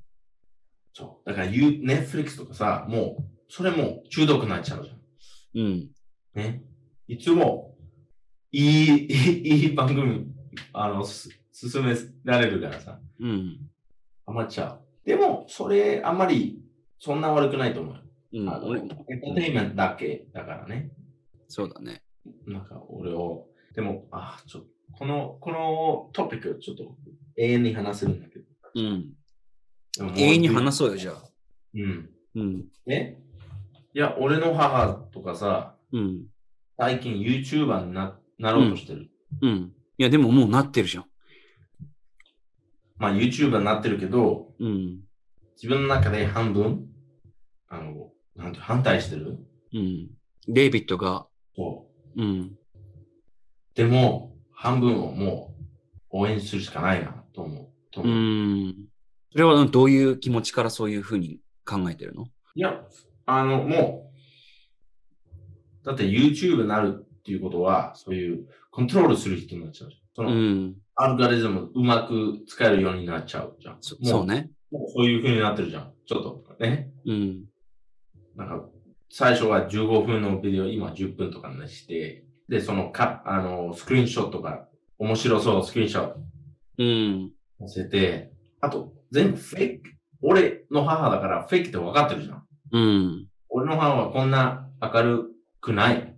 [0.93, 1.29] そう。
[1.29, 4.97] だから Netflix とかさ、もう、それもう中毒になっちゃうじゃん。
[5.55, 5.89] うん。
[6.35, 6.63] ね。
[7.07, 7.75] いつも、
[8.51, 10.27] いい、いい番組、
[10.73, 13.57] あの、す進められるからさ、うん。
[14.25, 14.81] ハマっちゃう。
[15.05, 16.61] でも、それ、あんまり、
[16.99, 18.01] そんな悪くないと思うよ。
[18.33, 18.49] うん。
[18.49, 20.91] あの俺エンターテインメントだけだからね。
[21.47, 22.03] そうだね。
[22.45, 26.95] なんか、俺を、でも、あ、ちょっと、この、このトピック、ちょっと、
[27.35, 28.45] 永遠に話せるんだけど。
[28.75, 29.13] うん。
[30.15, 31.23] 永遠に話そうよ、じゃあ。
[31.73, 32.09] うん。
[32.35, 32.65] うん。
[32.87, 33.17] え？
[33.93, 36.25] いや、俺の母とかさ、うん。
[36.77, 39.09] 最近 YouTuber にななろうとしてる。
[39.41, 39.73] うん。
[39.97, 41.05] いや、でももうなってるじゃん。
[42.97, 45.01] まあ YouTuber になってるけど、うん。
[45.55, 46.87] 自分の中で半分、
[47.67, 48.11] あの、
[48.41, 49.37] なんて反対してる？
[49.73, 50.09] うん。
[50.47, 52.21] デイビッドが、そう。
[52.21, 52.57] うん。
[53.75, 55.53] でも、半分をも
[56.11, 58.07] う応援するしかないなと思う思う。
[58.07, 58.75] ん。
[59.31, 62.25] それはどういう気持ちからそういうふうに考えてるの？
[62.55, 62.81] いや、
[63.25, 64.11] あの、も
[65.83, 69.91] う、だって YouTube になるっていうことは、そういうコントロールする人になっちゃう。
[70.15, 70.75] その、うん。
[70.95, 73.77] アルゴリズムうまく使えるようになっちゃうじゃん。
[73.81, 74.49] そもそうね。
[74.71, 75.93] もうそういう風になってるじゃん。
[76.05, 76.91] ちょっとね。
[77.05, 77.45] うん。
[78.35, 78.65] なんか、
[79.09, 84.67] 最初は15分のビデオ、今10分とかにして、で、そのか、あの、スクリーンショットが、
[84.99, 86.19] 面白そう、スクリーンショット
[86.77, 87.31] うん。
[87.59, 89.89] 載せて、あと、全部フェイク。
[90.21, 92.45] 俺の母だからフェイクって分かってるじゃん。
[92.71, 93.27] うん。
[93.49, 95.25] 俺の母はこんな明る
[95.59, 96.15] くない。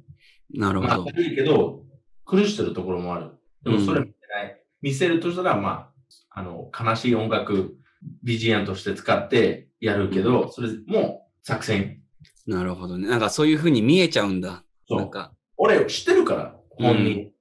[0.56, 1.12] まあ、なるほど明。
[1.12, 1.84] るいけど、
[2.26, 3.32] 苦してるところもある。
[3.64, 4.62] でもそれ見せない。
[4.82, 5.92] 見せるとしたら、ま
[6.32, 7.76] あ、あの、悲しい音楽、
[8.24, 12.03] BGM として使ってやるけど、それも作戦。
[12.46, 13.08] なるほどね。
[13.08, 14.64] なんかそういうふうに見えちゃうんだ。
[14.88, 15.00] そう。
[15.00, 15.34] なんか。
[15.58, 17.32] 俺知ってるから、本人。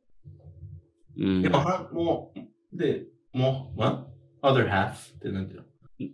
[1.18, 1.42] うん。
[1.42, 4.07] でも、はもう、で、もう、what?
[4.42, 5.14] other half?
[5.16, 5.66] ってなんていうの？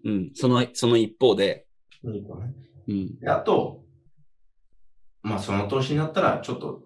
[0.05, 0.31] うん。
[0.35, 1.67] その、その一方で。
[2.03, 2.11] う
[2.93, 3.19] ん。
[3.19, 3.85] で、あと、
[5.23, 6.83] まあその年になったら、ちょっと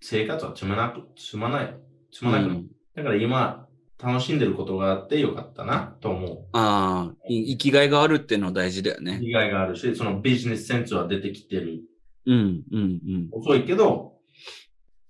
[0.00, 1.74] 生活はつまなく、つまない、
[2.12, 2.68] つまなくなる。
[2.96, 3.66] だから今、
[4.02, 9.02] 楽しんでることがあってよかったなと思ああ、い生きがいがあるっていうのは大事だよう。
[9.02, 9.20] ね。
[9.22, 11.82] 意外があるし、そのビジネスセンスは出てきてる。
[12.26, 13.28] うん、うん、うん。
[13.32, 14.14] 遅いけど、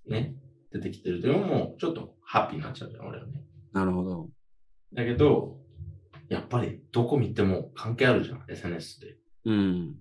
[0.09, 0.34] ね、
[0.72, 1.20] 出てきてる。
[1.20, 3.32] でももうちょっとハッピーになっちゃうじゃん、俺はね。
[3.72, 4.28] なるほど。
[4.93, 5.59] だけど、
[6.28, 9.16] やっぱりどこ見ても関係あるじゃん、SNS って。
[9.47, 9.97] うん、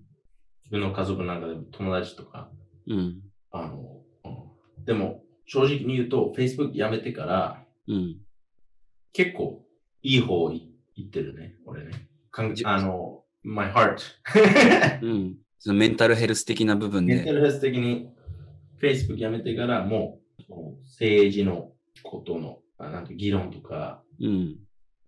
[0.64, 2.50] 自分の家族なんかでも友達とか。
[2.86, 3.20] うん、
[3.50, 8.16] あの、うんでも、正直に言うと、Facebook やめてから、うん。
[9.12, 9.64] 結構
[10.02, 11.90] いい方い行ってるね、俺ね。
[12.64, 13.98] あの、my heart。
[15.02, 15.36] うん。
[15.58, 17.14] そのメンタルヘルス的な部分で。
[17.16, 18.10] メンタルヘルス的に
[18.80, 24.56] Facebook やめてからもう、政治のことの、あなんて議論とか、うん。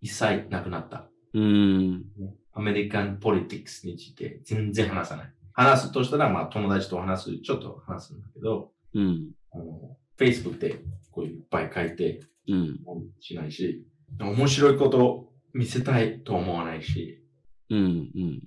[0.01, 1.09] 一切なくなった。
[1.33, 2.05] うん。
[2.53, 5.33] アメリカンポリティクスについて全然話さない。
[5.55, 9.31] 話すとしたら、まあ友達と話す、ちょっと話すんだけど、うん。
[9.53, 10.81] あの、Facebook で
[11.11, 12.81] こういういっぱい書いて、うん。
[13.21, 13.87] しないし、
[14.19, 17.23] 面白いことを見せたいと思わないし、
[17.71, 17.79] うん。
[17.79, 18.41] うん。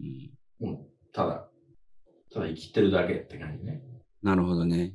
[0.62, 0.68] うん。
[0.68, 1.50] もうただ、
[2.34, 3.82] ただ生きてるだけって感じね。
[4.22, 4.94] なるほどね。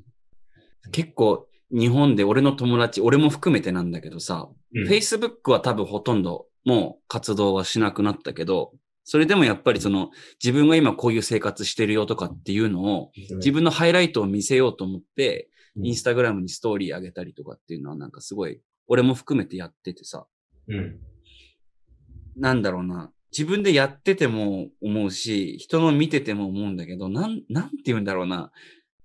[0.93, 8.73] 結構、日本で俺の友達、俺も含めてなんだけどさ、うん Facebook は多分ほとんどもう活動はしなくなったけど、
[9.05, 10.11] それでもやっぱりその
[10.43, 15.51] 自分が今こういう生活してるよとかっていうのを自分のハイライトを見せようと思って、うん
[15.83, 20.27] インスタグラムにストーリー上げたりとかっていうのはなんかすごい、俺も含めてやっててさ、
[20.71, 21.01] うん。
[22.37, 23.13] なんだろうな。
[23.33, 28.51] 自分でやってても思うし、人の見てても思うんだけど、なん、なんて言うんだろうな。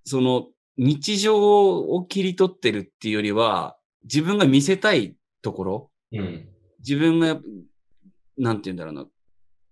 [0.03, 0.47] その、
[0.78, 6.47] 日常を切り取ってるっていうよりは、自分が見せたいところ、うん。
[6.80, 7.39] 自分が、
[8.38, 9.05] なんて言うんだろうな。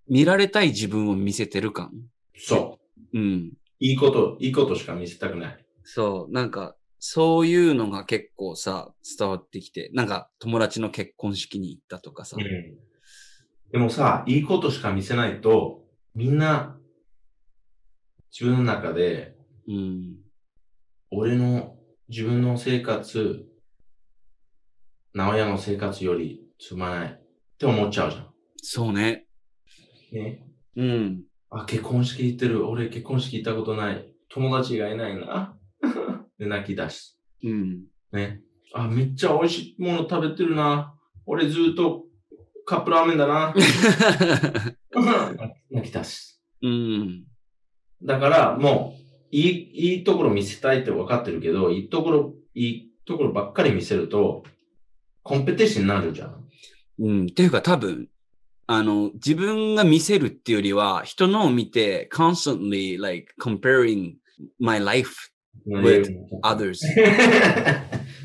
[0.08, 1.92] 見られたい自分を見せてる感。
[2.36, 2.80] そ
[3.14, 3.18] う。
[3.18, 3.54] うん。
[3.80, 5.66] いいこと、いいことしか見せたくない。
[5.84, 6.76] そう、なんか、
[7.06, 12.38] そういうのが結構さ、伝わってきて、なんか友達の結婚式に行ったとかさ。
[12.40, 12.78] うん。
[13.74, 15.84] でもさ、いいことしか見せないと、
[16.16, 16.78] みんな、
[18.32, 19.36] 自分の中で、
[19.68, 20.16] うん。
[21.12, 21.76] 俺の
[22.08, 23.50] 自分の生活、
[25.14, 27.22] 直屋の生活よりつまないっ
[27.60, 28.28] て思っちゃうじゃ
[28.62, 29.26] そうね。
[30.14, 30.16] ん。
[30.16, 30.46] ね。
[30.78, 31.24] うん。
[31.50, 32.66] あ、結婚式行ってる。
[32.66, 34.10] 俺結婚式行ったことない。
[34.30, 35.58] 友達がいないな。
[36.44, 37.18] で、泣き出す。
[37.44, 37.84] うん。
[38.12, 38.42] ね。
[38.74, 40.94] あ、めっちゃ美味しいもの食べてるな。
[41.26, 42.04] 俺ずっと
[42.66, 43.54] カップラーメンだな。
[45.72, 46.42] 泣き出す。
[46.62, 47.24] うん。
[48.02, 54.44] だから、もう、いい、いいところ見せたいって分かってるけど、いいところ、いいところばっかり見せると、
[55.24, 56.48] コンペティションになるじゃん。
[57.00, 57.26] うん。
[57.26, 58.10] っていうか多分、
[58.68, 64.16] あの、自分が見せるっていうよりは、人のを見て、constantly, like, comparing
[64.60, 65.33] my life
[65.68, 66.80] with others.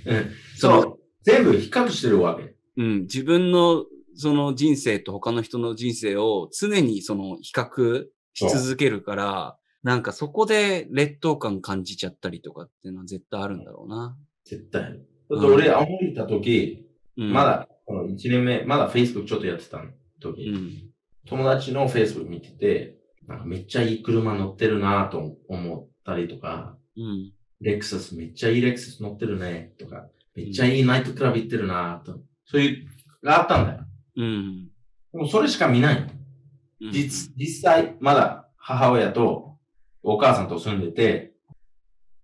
[0.07, 0.99] う んその。
[1.23, 2.55] 全部比較してるわけ。
[2.77, 3.01] うん。
[3.03, 14.17] 自分の、その人生と他の人の人生を常にその比較し続けるから、なんかそこで劣等感感じちゃったりとかっていうのは絶対あるんだろうな。
[14.45, 14.83] 絶対。
[14.83, 17.45] だって俺、青森行った時、うん、ま。
[17.45, 19.83] だ、この1年目、まだ Facebook ちょっとやってた
[20.21, 20.91] 時、うん。
[21.27, 27.33] 友達の Facebook 見てて、なんかめっちゃいい車乗ってるなと思ったりとか、うん。
[27.61, 32.89] レクサス、めっちゃいいレクサス乗ってるね、とか、めっちゃいいナイトクラブ行ってるなと、そういう、
[33.25, 33.85] があったんだよ。
[34.17, 34.69] うん。
[35.13, 35.97] でもそれしか見ない。
[35.97, 39.57] うん実、実際、まだ母親と
[40.03, 41.33] お母さんと住んでて、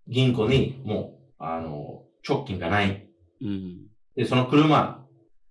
[0.07, 3.09] 銀行にもう、あの、直金がない。
[3.41, 3.87] うん。
[4.15, 5.05] で、その車、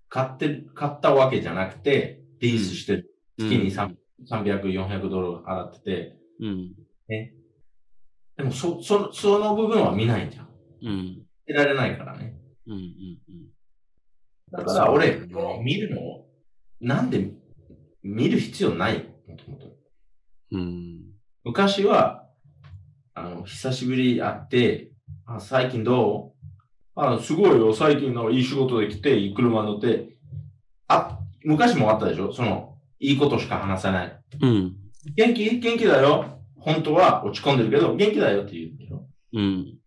[0.07, 3.09] 買ってる、買ったわけじゃなくて、リースしてる。
[3.37, 3.95] 月にうん3
[4.29, 6.73] 300、400ドル払ってて、うん。
[7.09, 7.33] ね。
[8.37, 10.47] でも、そ、そ、その部分は見ないじゃん。
[10.81, 11.21] うん。
[11.47, 12.35] 得られないからね。
[12.67, 12.73] うん。
[12.73, 12.81] うん。
[14.51, 15.19] だから俺、
[15.63, 16.01] 見るの？
[16.01, 16.27] を、
[16.81, 17.31] なんで
[18.01, 19.05] 見る必要ない？
[19.27, 19.67] もともと。
[20.51, 21.01] うん。
[21.43, 22.27] 昔は、
[23.13, 24.91] あの、久しぶり会って、
[25.25, 26.33] あ、最近ど
[26.95, 27.01] う？
[27.01, 30.09] あ、すごいよ、最近のいい仕事で来て、いい車乗って。
[30.87, 32.33] あ、昔もあったでしょ？
[32.33, 34.19] その、いいことしか話さない。
[34.41, 34.75] うん。
[35.15, 35.59] 元気？
[35.59, 36.39] 元気だよ。
[36.63, 39.77] 本当は落ち込んでるけど、元気だよって言うでしょうん。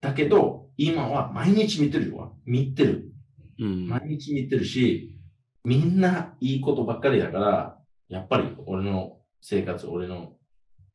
[0.00, 2.36] だけど、今は毎日見てるよ。
[2.46, 3.12] 見てる。
[3.58, 3.88] うん。
[3.88, 5.18] 毎日見てるし、
[5.64, 10.36] みんないいことばっかりだから、やっぱり俺の生活、俺の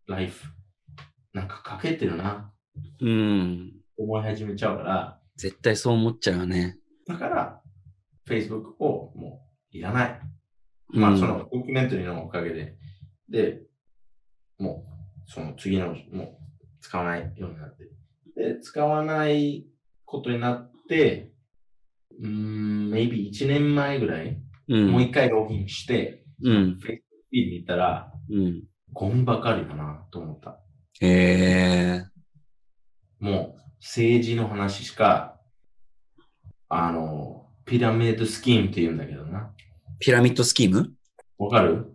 [0.08, 0.48] ライフ、
[1.34, 2.52] なんかかけてるな、
[3.00, 3.74] うん。
[3.98, 6.78] 思い始めちゃうから、絶対そう思っちゃうよね。
[7.08, 7.62] だから、
[8.28, 10.20] Facebook をもういらない。
[10.90, 12.76] まあ、そのドキュメンタリーのおかげで、
[13.30, 13.62] で、
[14.58, 14.99] もう、
[15.32, 16.38] その次の、もう
[16.82, 17.84] 使わないようになって。
[18.36, 19.68] で、使わない
[20.04, 21.32] ことになって、
[22.20, 24.92] うーん、maybe 1年前ぐらい、うん。
[24.92, 26.54] もう一回ログインして、うん。
[26.54, 28.64] Facebook フィードに行ったら、うん。
[28.92, 30.60] ゴミばかりだなと思った。
[31.00, 32.06] へえ。
[33.20, 35.40] もう、政治の話しか、
[36.70, 39.54] あの、ピラミッドスキームって言うんだけどな。
[40.00, 40.92] ピラミッドスキーム？
[41.38, 41.94] わかる？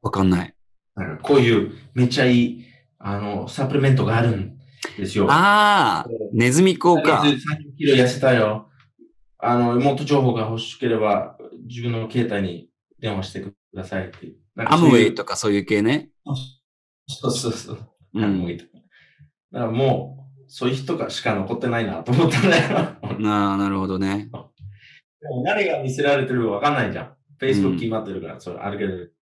[0.00, 0.54] わかんない。
[0.96, 2.64] なんかこういうめっちゃいい、
[2.98, 4.58] あの、サプリメントがあるん
[4.96, 5.26] ですよ。
[5.30, 7.22] ああ、ネズミ講か。
[7.24, 7.38] 30
[7.76, 8.68] キロ痩せたよ。
[9.38, 11.36] あの、もっと情報が欲しければ、
[11.66, 12.68] 自分の携帯に
[12.98, 14.26] 電話してくださいって。
[14.26, 14.36] いう
[14.78, 16.10] ムウェイとかそういう系ね。
[17.06, 17.78] そうそうそう。
[18.14, 18.70] うんアムウェイとか。
[19.52, 22.78] だからもう、そういう人がしか残ってないなと思ったんだよ。
[22.78, 22.98] あ
[23.54, 24.28] あ、なるほどね。
[25.44, 27.14] 誰が見せられてるかわかんないじゃん。
[27.40, 29.19] Facebook 決まってるから、それあるけど。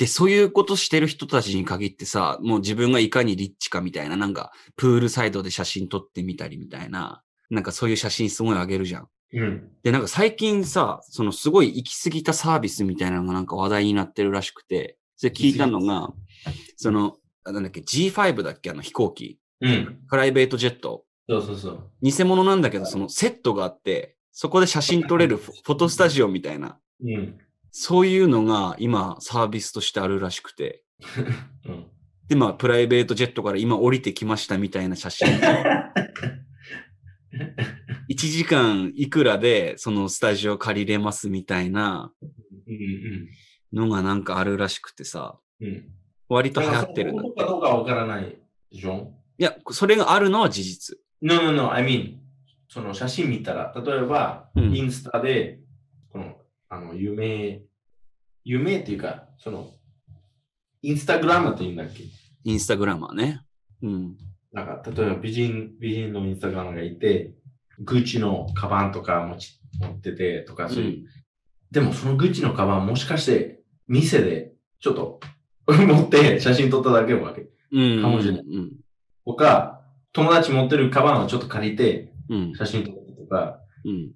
[0.00, 9.08] で、そういうことしてる人たちに限ってさ、もう自分がいかにリッチかみたいな、なんか、プールサイドで写真撮ってみたりみたいな、なんかそういう写真すごい上げるじゃん。
[9.34, 9.70] うん。
[9.82, 16.14] で、なんか最近さ、そのすごい行き過ぎたサービスみたいなのがなんか話題になってるらしくて、それ聞いたのが、
[16.76, 19.38] その、あなんだっけ、G5 だっけあの飛行機。
[19.60, 19.98] うん。
[20.08, 21.04] プライベートジェット。
[21.28, 21.90] そうそうそう。
[22.00, 27.38] 偽物なんだけど、そのセットがあって、そこで写真撮れるフォフォトスタジオみたいな、うん。
[27.72, 30.82] そういうのが今サービスとしてあるらしくて、
[31.66, 31.86] うん。
[32.28, 35.28] で、まあ、プライベートジェットから今降りてきましたみたいな写真。
[38.08, 42.12] 1時間いくらでそのスタジオ借りれますみたいな
[42.66, 43.28] うん
[43.72, 45.68] のがなんかあるらしくてさ、うん。
[45.68, 45.88] うん。
[46.28, 47.28] 割と流行ってるんだって。
[47.28, 48.36] 本当かどうかわからない
[48.72, 49.12] でしょ？
[49.38, 50.98] いや、それがあるのは事実。
[51.22, 52.16] No, no, no, I mean,
[52.68, 55.59] その写真見たら、例えば、うんインスタで、
[56.70, 57.62] あの、有名、
[58.44, 59.72] 有名っていうか、その、
[60.82, 62.04] インスタグラムって言うんだっけ？
[62.44, 63.42] インスタグラマーね。
[63.82, 64.16] うん。
[64.52, 67.34] なんか、例えば美人、美人のインスタグラムがいて、
[67.80, 71.08] グッチのカバンとか持ち、持っててとか、そういう。
[71.72, 75.20] でも、そのグッチのカバンもしかして、店で、ちょっと、
[75.66, 77.48] 持って写真撮っただけのわけ。
[77.72, 78.02] うん。
[78.02, 78.44] かもしれない
[79.26, 82.54] とか、友達持ってるカバンをちょっと借りて、うん。
[82.54, 84.12] 写真撮ったとか、うん。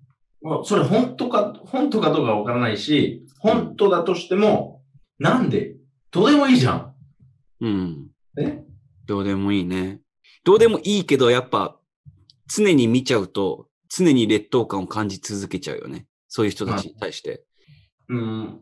[0.64, 4.82] それ本当か、本当かどうかわからないし、本当だとしても、
[5.18, 5.76] なんで
[6.10, 6.94] どうでもいいじゃん。
[7.60, 8.06] うん。
[8.36, 8.64] ね
[9.06, 10.00] どうでもいいね。
[10.44, 11.78] どうでもいいけど、やっぱ、
[12.46, 16.06] 常に見ちゃうと、常に劣等感を感じ続けちゃうよね。
[16.28, 17.44] そういう人たちに対して。
[18.08, 18.60] うん。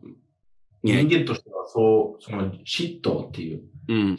[0.83, 4.17] 人間としてはそう、その嫉妬っていう、うん。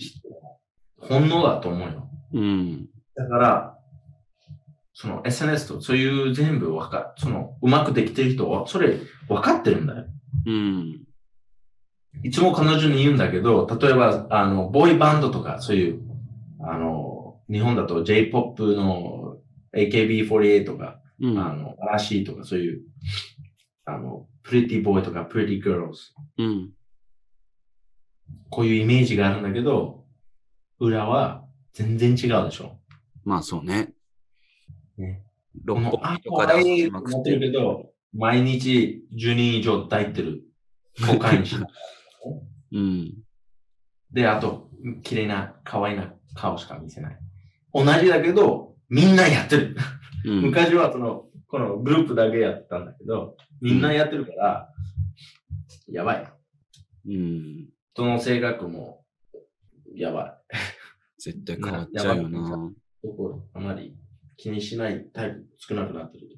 [0.98, 2.08] 本能だと思うよ。
[2.34, 2.88] うん。
[3.14, 3.73] だから、
[4.94, 8.96] その SNS とそういう全部わか、そのうまくできてる人は、それ
[9.28, 10.04] 分かってるんだよ。
[10.46, 11.04] うん。
[12.22, 16.00] いつも彼女に言うんだけど、例えば、あの、ボーイバンドとか、そういう、
[16.60, 19.38] あの、日本だと J-POP の
[19.76, 21.38] AKB48 とか、うん。
[21.38, 22.82] あの、嵐とか、そういう、
[23.84, 26.12] あの、Pretty Boy とか Pretty Girls。
[26.38, 26.70] うん。
[28.50, 30.04] こういうイメージがあるんだけど、
[30.78, 32.78] 裏は全然違うでしょ。
[33.24, 33.93] まあそうね。
[34.98, 35.22] ね
[35.64, 37.40] 六本この、あ、木とかで可愛い遊びまくってる。
[37.40, 40.42] るけど、毎日10人以上抱いてる。
[41.06, 41.56] コカインし
[42.72, 43.14] うん。
[44.12, 44.70] で、あと、
[45.02, 47.18] 綺麗な、可愛いな顔しか見せない。
[47.72, 49.76] 同じだけど、みんなやってる。
[50.24, 50.42] うん。
[50.42, 54.68] 昔はその、このグループだけやってたんだけど、みんなやってるから、
[55.88, 56.32] やばい。
[57.06, 57.68] うん。
[57.92, 59.04] 人の性格も、
[59.94, 60.56] やばい。
[61.18, 62.72] 絶対変わっちゃうよな
[63.54, 63.96] あまり
[64.36, 66.28] 気にしないタイプ少なくなってる。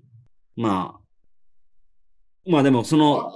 [0.56, 3.32] まあ、まあでもその、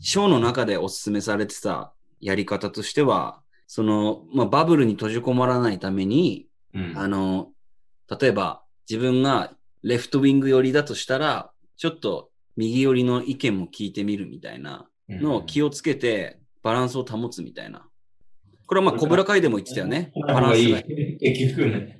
[0.00, 6.92] ショーの中でお勧めされてたやり方としては、その、まあバブルに閉じこまらないために、うん。
[6.96, 7.50] あの、
[8.20, 9.52] 例えば自分が
[9.82, 17.86] レフトウィング寄りだとしたら、ちょっと右寄りの意見も聞いてみるみたいなのを気をつけてバランスを保つみたいな。
[18.66, 20.12] これはまあコブラ会でも言ってたよね。
[20.26, 20.82] バランスが。
[21.20, 21.95] 結局ね。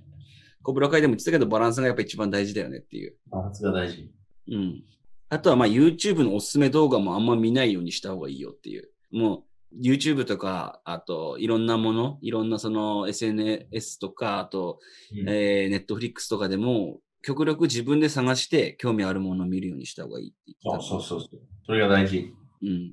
[0.66, 3.14] コブラ会でも言ってたけどバランスがやっぱ一番大事だよねっていう。
[3.30, 4.10] バランスが大事。
[4.50, 4.82] うん。
[5.28, 8.90] あとはまあ YouTube のおすすめ動画もあんま見ないようにした方がいいよっていう。
[9.12, 14.80] もう YouTube とか、あといろんなもの、いろんなその SNS とか、あと、
[15.12, 20.84] うんえー、Netflix とかでも、極力自分で探して興味あるものを見るようにした方がいいって言ってた。
[20.84, 21.40] そうそうそうそう。
[21.64, 22.34] それが大事。
[22.62, 22.92] うん。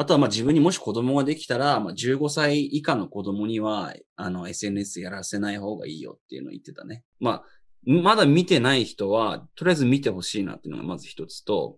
[0.00, 7.04] あとはまあ自分にもし子供ができたら、まあ、15歳以下の子供には、あの SNS やらせない方がいいよっていうのを言ってたね。
[7.20, 7.44] まあ、
[7.84, 11.76] まだ見てない人は、とりあえず見てほしいなっていうのがまず一つと、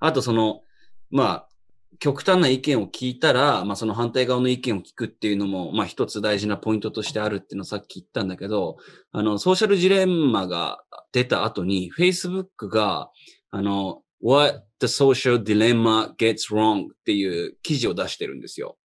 [0.00, 0.60] あとその、
[1.10, 1.48] まあ、
[1.98, 8.76] 極端な意見を聞いたら、まあその反対側の意見を聞くっていうのも、まあ一つ大事なポイントとしてあるっていうのをさっき言ったんだけど、
[9.12, 13.10] あの、ソーシャルジレンマが出た後に、Facebook が、
[13.50, 18.76] あの、What the social dilemma gets wrong っていう記事を出してるんですよ。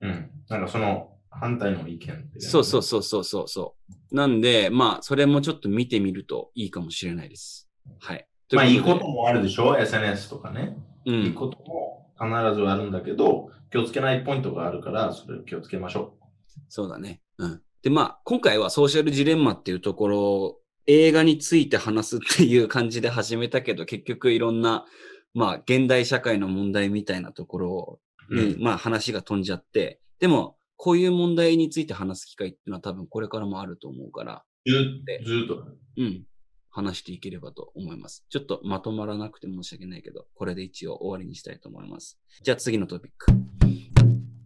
[0.00, 0.30] うん。
[0.48, 3.74] なんかその反対の意見そうそうそうそうそうそ
[4.12, 4.14] う。
[4.14, 7.68] なんで、まあ、それもちょっと見てみるといいかもしれないです。
[8.00, 8.26] はい。
[8.52, 10.76] まあいいこともあるでしょ ?SNS とかね。
[11.04, 11.14] うん。
[11.22, 16.14] いいことも必ずあるんだけど、気をつけないポイントがあるから、それを気をつけましょ
[16.68, 17.20] そうだね。
[17.38, 17.62] うん。
[17.82, 24.84] で、まあ、今回はソーシャルジレンマっていうところを映画について話すっていう感じで始めたけど、結局いろんな、
[25.32, 28.04] まあ、現代社会の問題みたいなところう。
[28.30, 34.44] に、まあ話が飛んじゃって、でも、こういう問題について話す機会っていうのは多分これからもあると思うから、
[35.24, 35.66] ずっと。
[35.96, 36.24] うん。
[36.70, 38.24] 話していければと思います。
[38.28, 42.18] ちょっとまとまらなくて申し訳ないけど、これで一応終わりにしたいと思います。
[42.42, 43.32] じゃあ次のトピック。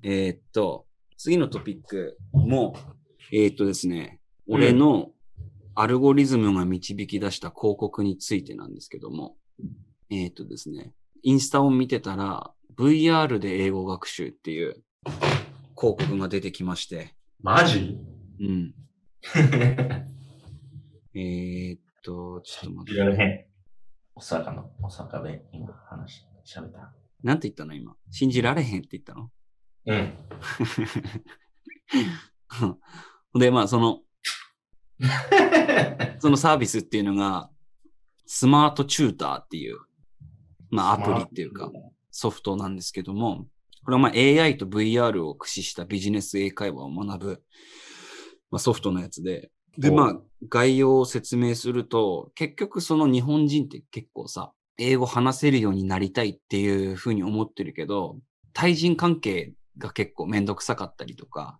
[0.03, 0.86] えーっと、
[1.16, 2.74] 次のトピックも、
[3.32, 5.11] えーっとですね、俺の
[5.81, 9.37] アルゴリズムが導き出した広告についてなんですけども、
[10.11, 14.83] えーっとですね、インスタを見てたら、VR で英語学習っていう
[15.76, 17.97] 広告が出てきまして、マジ？
[18.41, 18.74] うん。
[21.14, 22.93] えーっと、ちょっと待って。
[22.95, 23.47] いられへん。
[24.16, 26.93] 大阪の、大阪で今話、喋った。
[27.22, 27.95] なんて言ったの今？
[28.11, 29.31] 信じられへんって言ったの？
[29.87, 30.12] うん。
[33.39, 34.01] で、まあ、その、
[36.19, 37.51] そのサービスっていうのが、
[38.27, 39.79] スマートチューターっていう、
[40.71, 41.71] まあ、アプリっていうか、
[42.11, 43.47] ソフトなんですけども、
[43.85, 47.43] これはまあ AI と VR を駆使したビジネス英会話を学ぶ、
[48.51, 58.19] まあ、ソフトのやつで、で、おまあ、概要を説明すると、結局その日本人って結構さ、英語話せるようになりたいっていうふうに思ってるけど、
[58.53, 61.59] 対人関係が結構めんどくさかったりとか、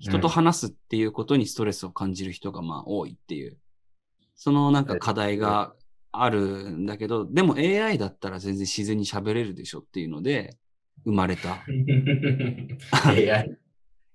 [0.00, 3.58] 人と話すっていうことにストレスを感じる人がまあ多いっていう、
[4.34, 5.74] そのなんか課題が
[6.10, 10.56] あるんだけど、でも AI だったら全然自然に喋れるでしょっていうので、
[11.04, 11.64] 生まれた
[13.04, 13.58] AI。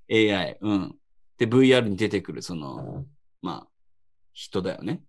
[0.11, 0.57] AI。
[0.61, 0.95] うん。
[1.37, 3.05] で、VR に出てくるその、
[3.41, 3.67] まあ、
[4.33, 5.01] 人だよね。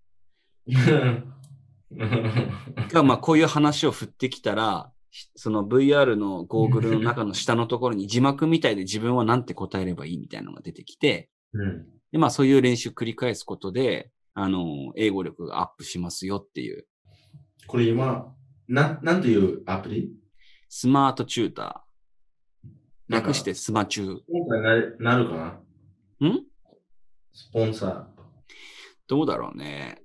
[2.92, 4.95] が、まあ、こういう話を振ってきたら、ひ
[5.34, 11.86] その VR のゴーグルの中の下のところに字幕みたいで自分は何て答えればいいみたいなのが出てきて、うん。
[12.12, 16.86] で、まあ、そういう練習繰り返すことで、あの、英語力がアップしますよっていう、
[17.66, 18.34] これ今、
[18.68, 20.12] な、なんていうアプリ？
[20.68, 21.86] スマートチューター。
[23.08, 24.18] 略してスマチュー。
[24.28, 25.60] 今回なるなるか
[26.20, 26.28] な？
[26.28, 26.44] ん？
[27.32, 28.08] スポンサ
[29.06, 30.02] どうだろうね。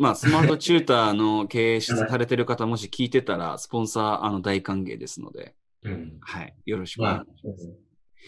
[0.00, 5.90] まあ、 スマートチューターの経営されてる方、もし聞いてたら、スポンサー、あの、大歓迎ですので、ー。
[5.90, 6.18] うん。
[6.20, 6.54] はい。
[6.64, 7.70] よろしくお願いまあします。、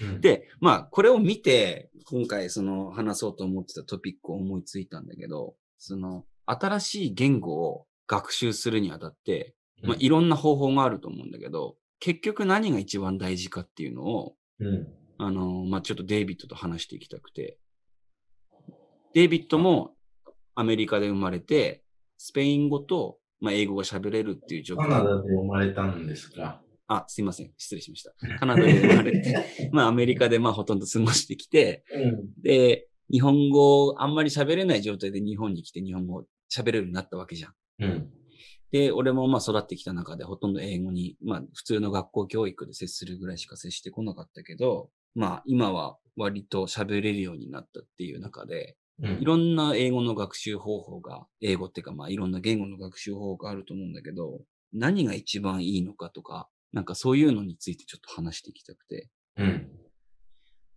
[0.02, 14.88] うん、で、まあ、これを見て、今回、その、話そうと思ってたトピックを思いついたんだけど、その、新しい言語を学習するにあたって、まあ、いろんな方法があると思うんだけど、結局何が一番大事かっていうのを、うん。
[15.16, 17.56] あの、まあ、ちょっとデイビッドと話していきたくて、
[19.14, 19.94] デイビッドも
[20.54, 21.82] アメリカで生まれて、
[22.18, 25.04] スペイン語と、まあ、英語が喋れるっていう状カナ況。
[25.04, 26.60] ダで生まれたんですが。
[26.86, 27.50] あ、すいません。
[27.56, 28.12] 失礼しました。
[28.38, 32.42] カナダで生まれて、 まあ、アメリカでまあ、ほとんど過ごしてきて、うん。
[32.42, 37.54] で、日本語あんまり喋れない状態で日本に来て日本語喋れるようになったわけじゃん。
[37.80, 38.12] うん。
[38.70, 49.20] で、俺もまあ育ってきた中でほとんど英語に、まあ普通の学校教育で接するぐらいしか接してこなかったけど、まあ今は割と喋れるようになったっていう中で、うん。
[49.20, 59.08] いろんな英語の学習方法が、英語っていうかまあいろんな言語の学習方法があると思うんだけど、何が一番いいのかとか、なんかそういうのについてちょっと話していきたくて。
[59.36, 59.68] うん。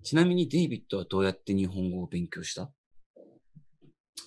[0.03, 2.70] ちなみにデイビッドはどうやって日本語を勉強した？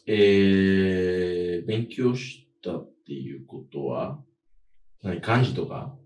[0.07, 4.21] えー、勉強したっていうことは、
[5.03, 5.97] 何、漢字とか？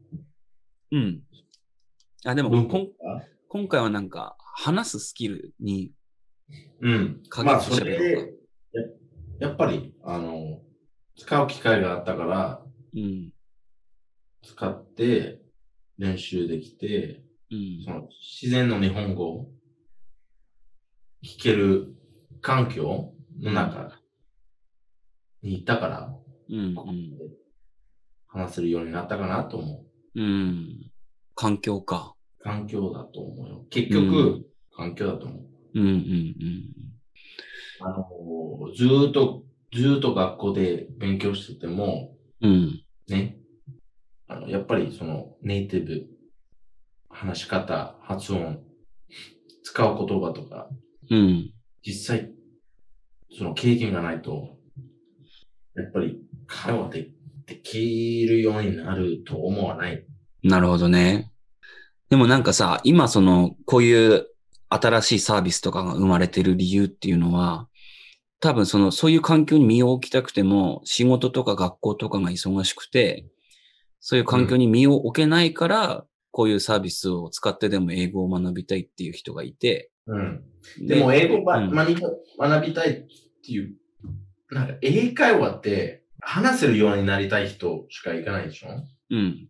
[0.91, 1.23] うん。
[2.25, 2.51] あ、でも
[3.49, 5.93] 今回はなんか話すスキルに
[6.81, 7.23] うん。
[7.29, 8.35] かまあ、それで、
[9.39, 10.61] ややっぱり、あの、
[11.17, 12.63] 使う機会があったから、
[12.95, 13.33] うん。
[14.43, 15.41] 使って
[15.99, 17.91] 練習できて、うんそ。
[17.91, 18.09] の
[18.41, 19.51] 自然の日本語を
[21.25, 21.95] 聞ける
[22.41, 23.99] 環境の中
[25.43, 26.15] にいたから、
[26.51, 26.57] うん。
[26.57, 26.75] うん。
[28.27, 29.85] 話せるようになったかなと思
[30.15, 30.21] う。
[30.21, 30.91] うん。
[31.35, 32.15] 環境か。
[32.41, 33.67] 環境だと思うよ。
[33.71, 35.52] 結局、うん環境だと思う。
[35.75, 36.93] うんうんうん。
[37.81, 42.83] あの、ずーっと、ずーっと学校で勉強してても、うん。
[43.09, 43.39] ね、
[44.29, 46.07] あの、やっぱりそのネイティブ、
[47.09, 48.63] 話し方、発音、
[49.63, 50.69] 使う言葉とか、
[51.11, 51.51] うん。
[51.85, 52.31] 実際、
[53.37, 54.57] その経験がないと、
[55.75, 57.09] やっぱり会話で
[57.47, 60.05] できるようになると思わない。
[60.43, 61.33] なるほどね。
[62.11, 64.27] でもなんかさ、今その、こういう
[64.73, 67.69] 新しいサービスとかが生まれてる理由っていうのは、
[68.41, 73.27] 多分その、そういう環境に身を置きたくても、仕事とか学校とかが忙しくて、
[74.01, 80.43] そういう環境に身を置けないから、こういうサービスを使ってでも英語を学びたいっていう人がいて、うん。
[80.81, 82.03] でも英語をばうん学び
[82.39, 82.95] 学びたいっ
[83.45, 83.75] ていう、
[84.51, 88.69] なんか英会話って話せるようになりたい人しか行かないでしょ？
[89.11, 89.49] うん。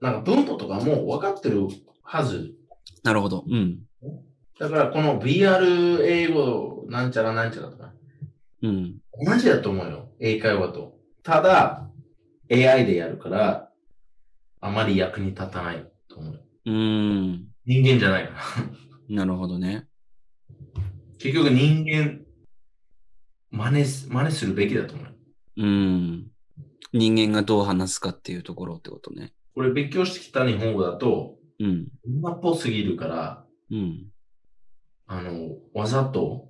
[0.00, 1.68] なんか文法とかも分かってる
[2.02, 2.52] はず。
[3.02, 3.44] なるほど。
[3.48, 3.85] うん。
[4.58, 7.92] だからこの VR 英語なんちゃらなんちゃらとか、
[8.62, 8.96] うん。
[9.24, 10.08] 同じだと思うよ。
[10.18, 10.96] 英会話と。
[11.22, 11.90] ただ、
[12.50, 13.70] AI でやるから、
[14.60, 16.40] あまり役に立たないと思うよ。
[16.66, 17.48] うん。
[17.66, 18.34] 人間じゃないか
[19.08, 19.16] ら。
[19.16, 19.86] なるほどね。
[21.18, 22.20] 結局人間、
[23.50, 25.12] 真似す、真似するべきだと思うよ。
[25.58, 26.26] うん。
[26.92, 29.32] 人間がどう話すかっていうところってことね。
[29.54, 31.88] これ勉強してきた日本語だと、うん。
[32.06, 34.06] 女っぽすぎるから、うん。
[35.06, 36.48] あの、わざと、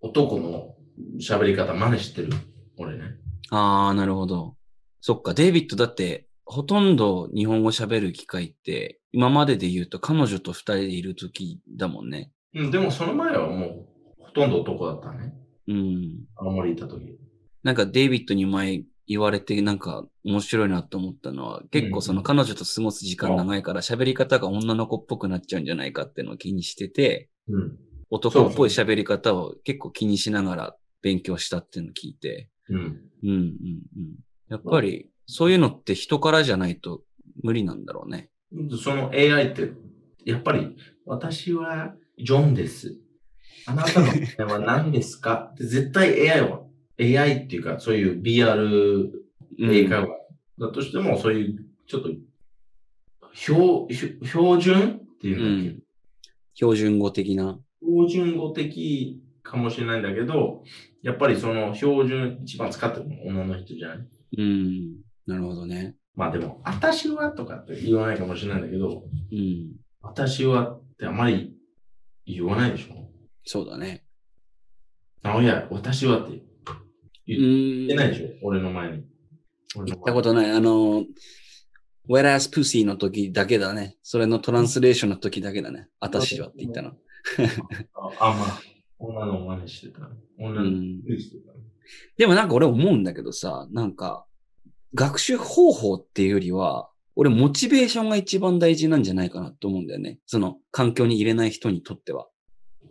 [0.00, 0.76] 男の
[1.20, 2.30] 喋り方真似してる。
[2.76, 3.16] 俺ね。
[3.50, 4.56] ああ、なるほど。
[5.00, 12.30] そっか、デイビッドだって、ほとんど日本語喋る機会って、今までで言うと彼女と二人でいる時だもんね。
[12.54, 15.34] うん、でもその前はもう、ほとんど男だったね。
[15.66, 16.24] うん。
[16.36, 17.18] 青森行った時。
[17.62, 27.78] なんかデイビッドに前言われてなんか面白いなと思ったのは、結構その彼女と過ごす時間長いから喋り方が女の子っぽくなっちゃうんじゃないかっていうのを気にしてて、うん。
[28.10, 32.76] 男っぽい喋り方を結構気にしながら勉強したっていうのを聞いて、うん。
[32.76, 32.90] うん
[33.22, 33.50] うんうん。
[34.48, 37.02] やっぱりそういうのって人からじゃないと
[37.42, 38.30] 無理なんだろうね。
[38.82, 39.70] その AI って、
[40.24, 42.96] やっぱり、私はジョンです。
[43.66, 46.62] あなたの名前は何ですかって絶対 AI は、
[47.00, 49.10] AI っていうか、そういう BR
[49.60, 50.08] 英会話
[50.58, 52.08] だとしても、そういう、ちょっと、
[53.34, 55.82] 標、標標準っていうだっけ、うん
[56.54, 57.60] 標準語的な。
[57.80, 60.64] 標準語的かもしれないんだけど、
[61.02, 63.98] やっぱりその標準一番使ってるの女の人じゃない？
[64.38, 64.96] うん。
[65.24, 65.94] なるほどね。
[66.16, 69.76] まあでも、私はとかって言わないかもしれないんだけど、うん。
[70.02, 71.54] 私はってあまり
[72.26, 73.08] 言わないでしょ？
[73.44, 74.04] そうだね。
[75.22, 76.42] あ、いや、私はってう
[77.28, 77.84] 言ん。
[77.84, 78.26] ってないでしょ？
[78.42, 79.04] 俺の前に。
[79.76, 80.50] 俺言ったことない。
[80.50, 81.04] あの、
[82.08, 83.96] whereas pussy の時だけだね。
[84.02, 85.88] それのトランスレーションの時だけだね。
[86.00, 86.88] あたしはって言ったの。
[86.88, 86.94] あ、
[88.20, 88.60] あまあ、
[88.98, 90.08] 女の真似してた。
[90.38, 90.72] 女のうん
[91.06, 91.52] 真似してた。
[92.16, 94.26] でもなんか俺思うんだけどさ、なんか、
[94.94, 100.18] 学習方法っていうよりは、俺モチベーションが一番大事なんじゃないかなと思うんだよね。
[100.24, 102.28] その環境に入れない人にとっては。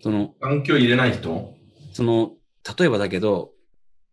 [0.01, 1.55] その、環境入れない人？
[1.93, 2.33] その、
[2.77, 3.53] 例えばだけど、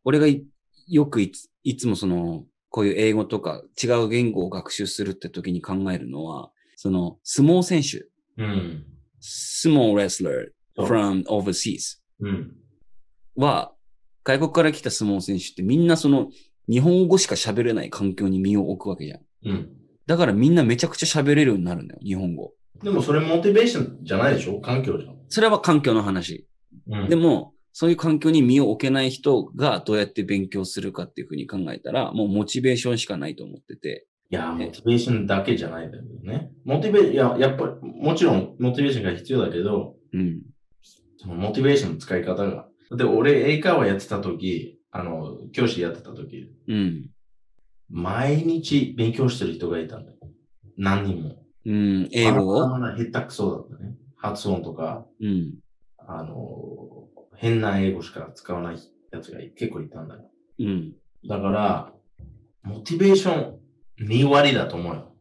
[0.05, 0.44] 俺がい
[0.88, 8.84] よくいついつもその、こういう英語とか違う言語を学習するって時に考えるのは、その、相撲選手、うん。
[9.22, 12.52] small wrestler そう from overseas うん。
[13.36, 13.72] は、
[14.24, 16.28] 外国から来た相撲選手ってみんなその、
[16.68, 19.20] 日本語しか喋れない環境に身を置くわけじゃん。
[19.44, 19.68] うん。
[20.07, 22.52] だからみんなめちゃくちゃ喋れるようになるんだよ、日本語。
[22.82, 24.61] でもそれモチベーションじゃないでしょ？
[24.61, 25.16] 環境じゃん。
[25.28, 26.46] それは環境の話。
[26.88, 34.07] うんでも、そういう環境に身を置けない人がどうやって勉強するかっていうふうに考えたら、もうモチベーションしかないと思ってて。
[34.31, 36.53] いや、モチベーションだけじゃないんだけどね。
[36.64, 40.43] モチベ、いや、やっぱり、もちろんモチベーションが必要だけど、うん。
[41.18, 42.68] そのモチベーションの使い方が。
[42.93, 47.11] で、俺、英会話やってた時、あの、教師やってた時、うん。
[47.91, 50.18] 毎日勉強してる人がいたんだよ。
[50.77, 51.43] 何人も。
[51.66, 52.09] うん。
[52.12, 52.68] 英語を？
[52.68, 53.97] 下手くそだったね。
[54.14, 55.55] 発音とか、うん。
[55.99, 56.93] あの、
[57.37, 58.78] 変な英語しか使わない
[59.11, 60.22] やつが結構いたんだよ。
[60.61, 60.93] うん。
[61.26, 61.93] だから、
[62.62, 63.59] モチベーション
[64.01, 65.14] 2割だと思うよ。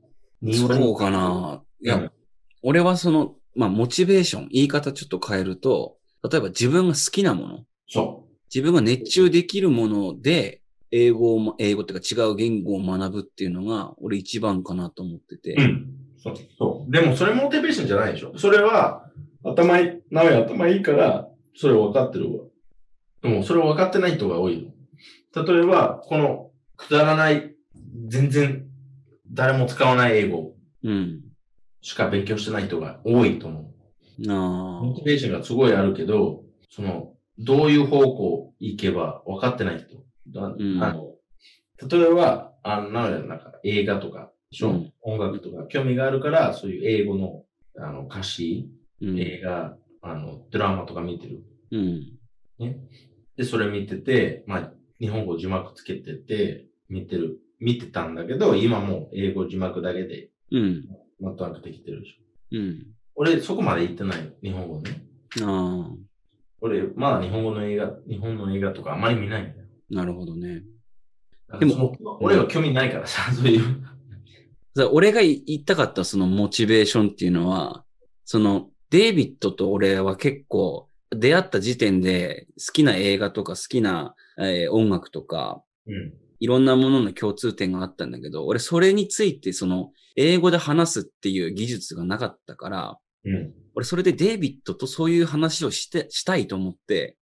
[0.44, 0.80] 2割。
[0.82, 2.12] そうかないや、うん
[2.66, 10.62] 俺はその、まあ、モチベーション、言い方ちょっと変えると、例えば自分が好きなもの、そ自分が熱中できるもので、
[10.92, 15.56] 英語をま、英語っていうか違う言語を学ぶっていうのが、俺一番かなと思ってて。
[15.56, 15.62] う。
[15.62, 15.88] うん。
[16.18, 16.36] そう。
[16.58, 16.92] そう。
[16.92, 18.38] でもそれモチベーションじゃないでしょ。
[18.38, 19.10] それは、
[19.44, 22.46] 頭いい、なおや頭いいから、それ分かってるわ。
[23.22, 24.70] でもそれ分かってない人が多いよ。
[25.36, 27.56] 例えば、この、くだらない、
[28.08, 28.66] 全然、
[29.32, 31.22] 誰も使わない英語うん。
[31.82, 34.32] しか勉強してない人が多いと思う。
[34.32, 40.04] あモチベーションがすごいあるけど、その、どういう方向行けば分かってない人。
[40.28, 41.16] だんあの
[41.90, 44.32] 例えば、あの、なんだろうなんか映画とか、
[44.62, 47.44] うん音楽とか興味があるから、そういう英語の
[47.76, 48.70] あの歌詞、
[49.02, 49.06] あ。
[49.06, 49.20] うん。
[49.20, 51.44] 映画、あの、ドラマとか見てる。
[51.72, 52.20] うん。
[53.38, 60.86] で、それ見てて、まあ、日本語字幕つけてて、見てる、見てたんだけど、今もう英語字幕だけで、うん。
[61.20, 62.16] なんとなくできてるでしょ。
[62.52, 62.88] うん。
[63.16, 65.04] 俺、そこまで行ってないよ、日本語ね。
[65.42, 65.96] ああ。
[66.60, 69.68] 俺、まだ日本語の映画、日本の映画とかあんまり見ないんだよ。
[69.90, 70.64] なるほどね。
[71.60, 73.62] でも、俺は興味ないからさ、 そういう。
[74.76, 77.86] さ俺が言いたかったそのモチベーションっていうのは、
[78.26, 86.14] そのデイビッドと俺は結構出会った時点で好きな映画とか好きな、えー音楽とかうん。
[86.40, 93.54] いろんなものの共通点があったんだけど、俺それについてその英語で話すっていう技術がなかったから、うん。
[93.74, 97.18] 俺それでデイビッドとそういう話をして、したいと思って、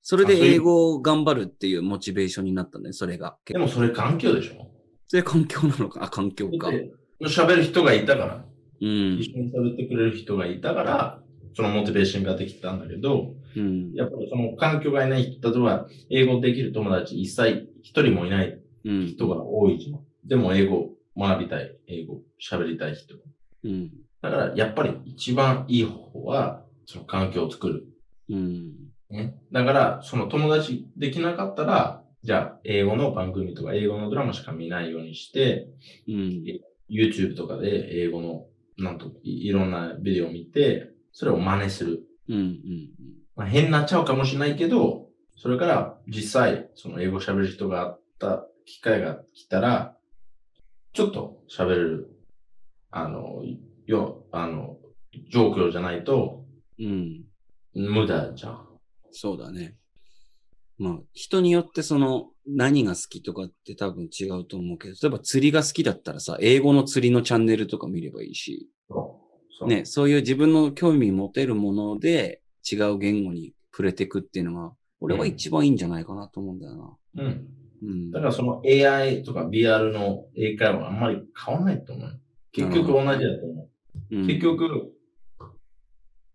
[0.00, 3.36] それで英語を頑張るっていうモチベーションになったんだよ、それが。
[3.44, 4.70] でもそれ環境でしょ？
[5.08, 6.70] それ環境なのか、あ、環境か。
[6.70, 6.88] で
[7.22, 8.44] 喋る人がいたから、
[8.80, 9.18] うん。
[9.18, 11.22] 一緒に喋ってくれる人がいたから、
[11.54, 13.92] そのモチベーションができたんだけど、うん。
[13.94, 19.06] やっぱりその環境がいない人、例えば英語できる友達一切一人もいないうん。
[19.06, 20.00] 人が多いじゃん。
[20.24, 23.14] でも英語学びたい、英語喋りたい人。
[23.64, 23.90] うん。
[24.20, 27.84] だからやっぱり一番いい方法は、その環境を作る。
[28.28, 28.74] うん。
[29.10, 29.36] ね。
[29.52, 35.68] だから、その友達できなかったら、じゃあ、英語の番組とか英語のドラマしか見ないようにして、
[36.08, 36.44] うん。
[36.90, 38.46] YouTube とかで英語の、
[38.78, 42.02] なんと、いいろんなビデオを見て、それを真似する。
[42.28, 42.36] うん。
[42.36, 42.90] うん。
[43.34, 45.06] まあ、変になっちゃうかもしれないけど、
[45.36, 49.96] それから実際、その英語喋る人があった機会が来たら、
[50.92, 52.10] ちょっと喋れる、
[52.90, 53.42] あの、
[53.86, 54.76] よ、あの、
[55.30, 56.44] 状況じゃないと、
[56.78, 57.24] うん。
[57.74, 58.66] 無駄じゃん。
[59.10, 59.76] そうだね。
[60.78, 69.68] まあ、人によってその何が好きとかって多分違うと思うけど、例えば釣りが好きだったらさ、英語の釣りのチャンネルとか見ればいいし、そう。
[69.68, 77.24] ね、そういう自分の興味持てるもので違う言語に触れていくっていうのが、俺は一番いいんじゃないかなと思うんだよな。
[77.24, 77.46] うん。
[77.82, 78.10] うん。
[78.10, 82.20] だからその AI とか VR の英会話はあんまり変わらないと思う。
[82.52, 83.68] 結局同じだと思う。
[84.10, 84.92] うん結局、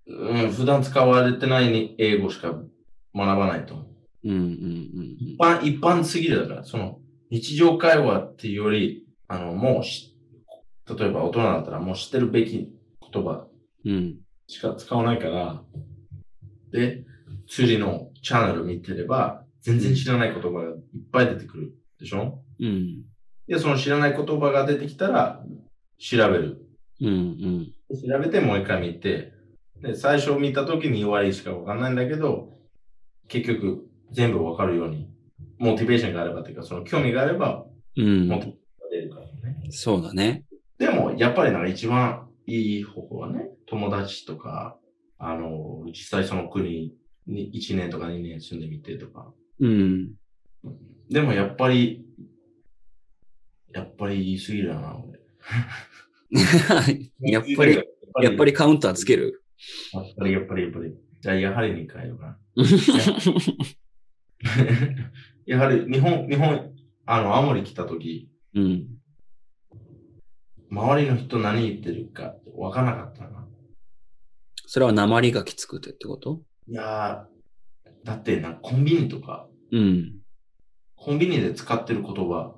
[0.08, 2.68] うん、普段使われてない英語しか学
[3.16, 3.91] ばないと思う。
[4.24, 7.00] うんうん一般、一般すぎるだから、その
[7.30, 10.16] 日常会話っていうより、あの、もうし、
[10.88, 12.70] 例えば大人だったらもう知ってるべき
[13.12, 13.48] 言葉
[13.86, 13.92] うん。
[13.92, 14.20] うん。
[14.48, 15.64] しか使わないから、
[16.72, 17.04] で、
[17.48, 20.76] 釣りのチャンネル見てれば、全然知らない言葉がいっ
[21.12, 22.42] ぱい出てくるでしょ？
[22.60, 23.04] うん。
[23.48, 25.44] で、その知らない言葉が出てきたら、
[25.98, 26.62] 調べる。
[27.00, 27.72] うんうん。
[27.90, 29.34] 調べてもう一回見て、
[29.82, 32.58] で、最初見た時に2割しかわかんないんだけど、
[33.28, 35.10] 結局全部わかるように、
[35.58, 37.66] モチベーションがあればっていうか、その興味があれば、
[37.98, 38.28] うん。
[38.28, 39.32] モチベーションが出るからね。
[39.70, 40.44] そうだね。
[40.78, 44.78] でも、やっぱりなんか一番いい方法はね、友達とか、
[45.18, 46.94] あの、実際その国
[47.28, 49.32] に1年とか2年住んでみてとか。
[49.60, 50.14] うん。
[51.10, 52.06] でもやっぱり、
[53.74, 55.20] やっぱり言い過ぎるな、俺。
[57.32, 57.76] やっぱり、
[58.24, 59.44] やっぱりカウンターつける？
[59.94, 60.94] やっぱり、やっぱり、やっぱり。
[61.22, 62.38] じゃあ、やはりに変えようかな。
[65.46, 66.72] やはり、日本、日本、
[67.06, 68.88] あの、青森来た時、うん。
[70.70, 73.48] 周りの人何言ってるか分からなかったな。
[74.66, 76.42] それは鉛がきつくてってこと？
[76.68, 80.20] いやー、だってな、コンビニとか、うん。
[80.96, 82.56] コンビニで使ってる言葉、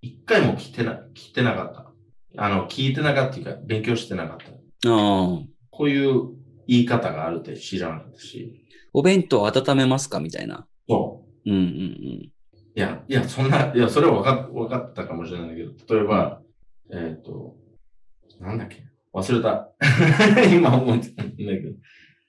[0.00, 1.90] 一回も聞いてな、聞いてなかった。
[2.36, 4.90] あの、聞いてなかったっていうか、勉強してなかった。
[4.90, 5.38] ああ。
[5.70, 6.36] こういう
[6.68, 8.64] 言い方があるって知らなかったし。
[8.92, 10.20] お弁当温めますか？
[10.20, 10.68] みたいな。
[10.88, 11.64] そうんうんう。
[11.66, 12.32] い
[12.74, 16.40] や、いや、そんな、いや、それは分か分かったかもしれないんだけど、例えば、
[16.90, 17.56] えっ、と、
[18.40, 18.84] なんだっけ？
[19.12, 19.70] 忘れた。
[20.52, 21.70] 今思ってたんだけど。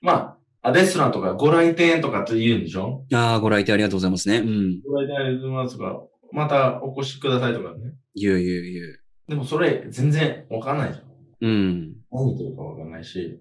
[0.00, 3.04] まあ、あレストランとかご来店とかって言うんでしょ？
[3.12, 4.38] ああ、ご来店ありがとうございますね。
[4.38, 4.80] うん。
[4.82, 6.02] ご来店ありがとうございますとか、
[6.32, 7.94] またお越しくださいとかね。
[8.14, 9.00] 言う言う言う。
[9.28, 11.06] でもそれ全然わかんないじゃん。
[11.40, 11.96] うん。
[12.12, 13.40] 何言ってるかわかんないし、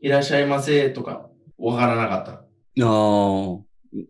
[0.00, 1.28] いらっしゃいませとか
[1.58, 2.32] わからなかった。
[2.32, 2.42] あ
[2.78, 3.58] あ、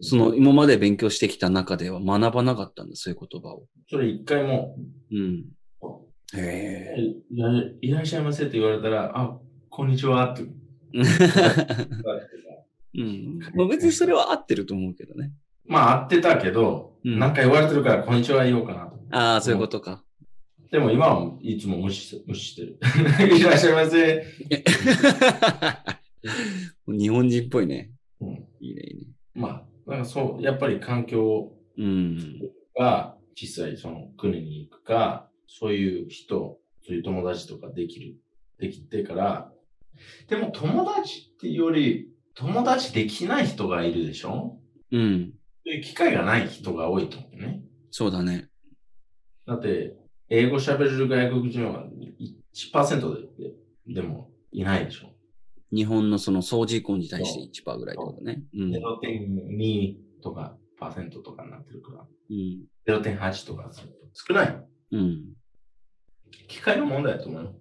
[0.00, 3.66] その今まで勉強してきた中では学ばなかったんだ、そういう言葉を。
[3.90, 4.76] それ一回も、
[5.10, 5.44] うん。
[6.34, 6.96] へえ。
[7.80, 9.38] いらっしゃいませって言われたら、あ、
[9.68, 10.44] こんにちはって。
[12.94, 13.38] うん。
[13.54, 15.32] まあ別にそれは合ってると思うけどね。
[15.66, 18.98] まあ、合ってたけど、うんなんか言われてるから、こんにちは言おうかなと。
[19.10, 20.04] ああ、そういうことか。
[20.70, 22.78] でも今はいつも無視し無視してる。
[23.36, 24.24] いらっしゃいませ。
[26.88, 27.90] 日本人っぽいね。
[28.20, 29.06] うん、いいね、いいね。
[29.34, 32.40] まあ、なんかそう、やっぱり環境うん。
[32.78, 38.16] が実際その国に行くか、そういう人、そういう友達とかできる、
[38.58, 39.52] できてから、
[40.28, 44.58] でも友達っていうより、友達できない人がいるでしょ？
[44.90, 45.32] うん。
[45.64, 47.62] そういう機会がない人が多いと思うね。
[47.90, 48.48] そうだね。
[49.46, 49.96] だって、
[50.28, 51.84] 英語喋れる外国人は
[52.54, 53.50] 1%で
[53.86, 55.11] ででもいないでしょ？
[55.74, 58.42] 日本のその総人口に対して1%ぐらいってことね。
[58.54, 58.70] うん。
[58.72, 62.66] 0.2とかパーセントとかになってるから、うん。
[62.86, 63.70] 0.8とか
[64.12, 64.66] 少ない。
[64.92, 65.24] うん。
[66.48, 67.54] 機械の問題だと思うよ。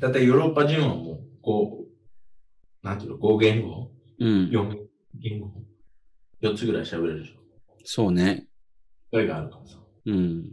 [0.00, 1.84] だってヨーロッパ人はもう、こ
[2.82, 4.28] う、なんていうの、5言語、うん。
[4.50, 4.76] 4
[5.20, 5.52] 言語、
[6.42, 7.40] 4つぐらい喋れるでしょ。
[7.84, 8.48] そうね。
[9.10, 9.78] 機械があるからさ。
[10.06, 10.52] うん。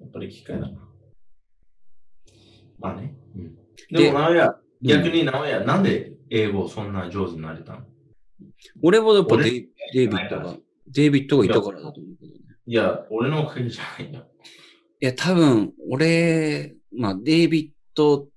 [0.00, 0.88] やっぱり機械だな。
[2.78, 3.14] まあね。
[3.36, 3.54] うん、
[3.90, 7.80] ででも、直哉、うん逆に直哉、なんで英語そんな上手になれたの？
[8.82, 9.50] 俺はやっぱ俺？
[9.50, 9.56] デ
[10.02, 10.56] イビッドが、
[10.88, 12.40] デイビッドがいたからだと思うけどね。
[12.66, 14.26] いや、俺のおかげじゃないよ。
[15.00, 18.28] いや、多分、俺、まあ、デイビッド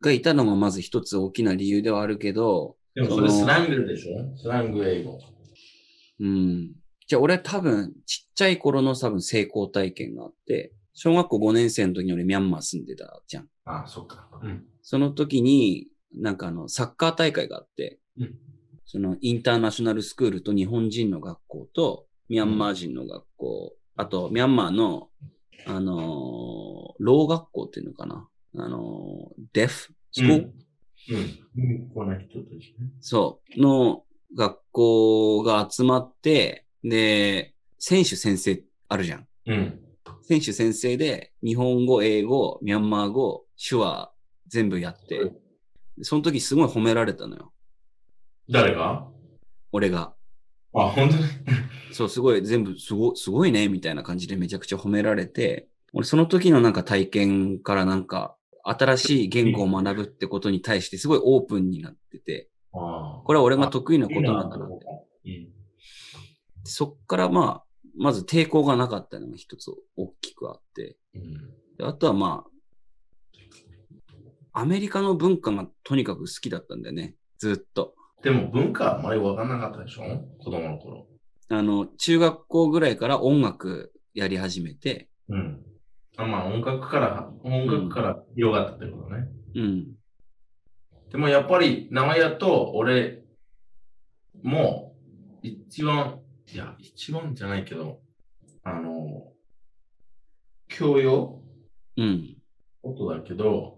[0.00, 4.36] がいたのがまず一つ大きな理由ではあるけど、でもそれスラングでしょ？
[4.36, 5.18] スラング英語。
[6.20, 6.72] うん。
[7.06, 13.48] じゃあ俺多分、ちっちゃい頃の多分成功体験があって、小学校5年生の時に俺ミャンマー住んでたじゃん。
[13.64, 14.28] ああ、そっか。
[14.42, 14.64] うん。
[14.82, 18.38] その時に、なんかあの、サッカー大会があって、うん。
[18.84, 25.08] そのインターナショナルスクールと日本人の学校と、ミャンマー人の学校、あと、ミャンマーの、
[25.66, 28.28] あのー、老学校っていうのかな？
[28.56, 30.28] あのー、デフスクー？
[30.28, 30.52] ル、
[31.10, 32.10] うん。
[32.10, 32.18] うん。
[32.20, 32.90] 人たちね。
[33.00, 34.04] そう、の
[34.34, 39.26] 学校が集まって、で、選手先生あるじゃん。
[39.46, 39.80] うん。
[40.22, 44.12] 選手先生で、日本語、英語、ミャンマー語、手話、
[44.46, 45.32] 全部やって、
[46.02, 47.52] その時すごい褒められたのよ。
[48.50, 49.06] 誰が？
[49.72, 50.14] 俺が。
[50.74, 51.22] あ、本当に？
[51.92, 62.50] そう、すごい、全部、すご、すごいね、みたいな感じでめちゃくちゃ褒められて、俺その時のなんか体験からなんか、新しい言語を学ぶってことに対してすごいオープンになってて。
[62.70, 64.86] これは俺が得意なことなんだなって。
[65.24, 65.48] うん。
[66.64, 67.64] そっからまあ、
[67.96, 71.32] まず抵抗がなかったのが一つ大きくあって、うん。
[71.78, 72.50] であとはまあ、
[74.60, 77.14] アメリカの文化がとにかく好きだったんだよね。
[77.38, 77.94] ずっと。
[78.24, 80.02] でも文化あんまりわかんなかったでしょ？
[80.40, 81.06] 子供の頃。
[81.48, 85.64] あの、中学校ぐらいから音楽やり始めて、うん。
[86.16, 89.28] あまあ音楽から、音楽から広がったってことね。
[89.54, 89.86] うん。
[91.12, 93.22] でもやっぱり、長屋と俺
[94.42, 94.96] も、
[95.42, 96.18] 一番、
[96.52, 98.00] いや、一番じゃないけど、
[98.64, 99.32] あの、
[100.66, 101.44] 教養？
[101.96, 102.36] うん。
[102.82, 103.77] ことだけど、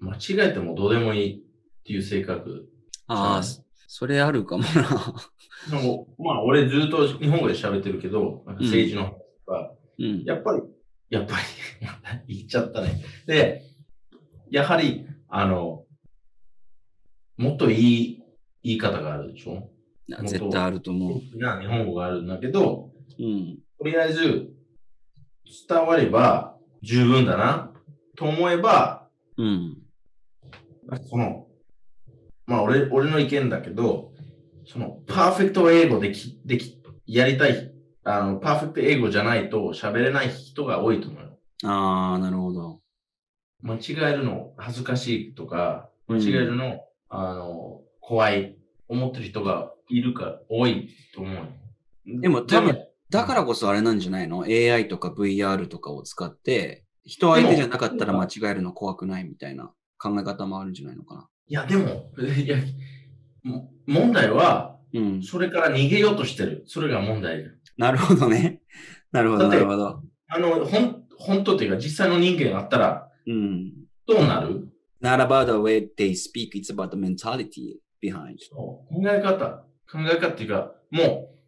[0.00, 1.40] 間違えてもどうでもいいっ
[1.84, 2.68] ていう性格。
[3.06, 4.72] ああ、そそれあるかもな。
[4.72, 9.16] なんかまあ、俺ずっと日本語で喋ってるけど、なんか政治の話と
[9.46, 10.24] か、うん。
[10.24, 10.62] やっぱり、
[11.10, 11.34] やっぱ
[12.26, 13.04] り、 言っちゃったね。
[13.26, 13.62] で、
[14.50, 15.84] やはり、あの、
[17.36, 18.22] もっといい
[18.62, 19.70] 言い方があるでしょ？
[20.26, 21.38] 絶対あると思う。
[21.38, 23.58] な日本語があるんだけど、うん。
[23.78, 24.50] とりあえず、
[25.68, 27.72] 伝われば十分だな、
[28.16, 29.79] と思えば、うん。
[31.08, 31.46] その、
[32.46, 34.12] まあ俺、俺の意見だけど、
[34.66, 37.72] その、パーフェクト英語でき、でき、やりたい、
[38.04, 41.38] あの、パーフェクト英語じゃないと喋れない人が多いと思うよ。
[41.64, 42.80] ああ、なるほど。
[43.62, 48.56] 間違えるの恥ずかしいとか、うん間違えるの、あの、怖い、
[48.88, 51.46] 思ってる人がいるか、多いと思うよ。
[52.20, 52.76] でも多分
[53.10, 61.28] だからこそあれなんじゃないの ?AI とか VR とかを使って、人相手じゃなかったら間違えるの怖くないみたいな考え方もあるんじゃないのかな。
[61.46, 62.56] いや、でも、 いや、
[63.42, 65.22] も問題は、うん。
[65.22, 66.64] それから逃げようとしてる。
[66.66, 67.44] それが問題。
[67.76, 68.62] なるほどね。
[69.12, 70.02] なるほど、なるほど。
[70.28, 73.72] あの、ほん、本当っていうか実際の人間があったらうん。
[74.06, 74.68] どうなる
[75.02, 78.36] ？Not about the way they speak, it's about the mentality behind.
[78.50, 79.64] 考え方。
[79.90, 81.40] 考え方っていうか、もう、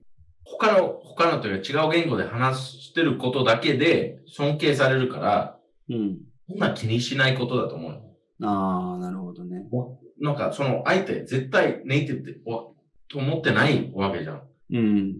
[0.45, 5.59] 他の、他のというか違う言語で話してることだけで尊敬されるから、
[5.89, 6.19] うん。
[6.49, 8.12] そんな気にしないことだと思うよ。
[8.43, 9.65] ああ、なるほどね。
[10.21, 12.65] なんか、その相手、絶対ネイティブって、わ
[13.09, 14.43] と思ってないわけじゃん。
[14.73, 15.13] うん。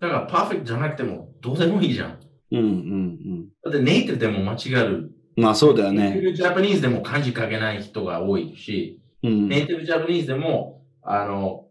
[0.00, 2.20] だから、パーフェクトじゃなくても、どうでもいいじゃん。
[2.50, 5.12] うん、うん、だって、ネイティブでも間違える。
[5.36, 5.42] うん。
[5.42, 6.10] まあそうだよね。
[6.10, 9.48] ネイティブジャパニーズでも漢字書けない人が多いし、うん。
[9.48, 11.66] ネイティブジャパニーズでも、あの、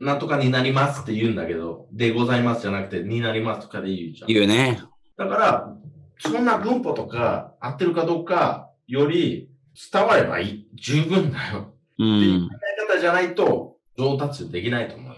[0.00, 4.28] なんとかになりますって言うんだけど、でございますじゃなくて、になりますとかで言うじゃん。
[4.28, 4.80] 言うね。
[5.16, 5.76] だから、
[6.18, 9.48] そんな文法とか合ってるかどうかより
[9.92, 10.68] 伝わればいい。
[10.74, 11.58] 十分だよ。
[11.58, 11.62] う。
[11.62, 12.54] っていうん考
[12.90, 15.14] え方じゃないと上達できないと思う。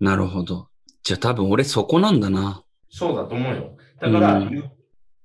[0.00, 0.68] なるほど。
[1.02, 2.62] じゃあ多分俺そこなんだな。
[2.90, 3.76] そうだと思うよ。
[4.00, 4.70] だから、うん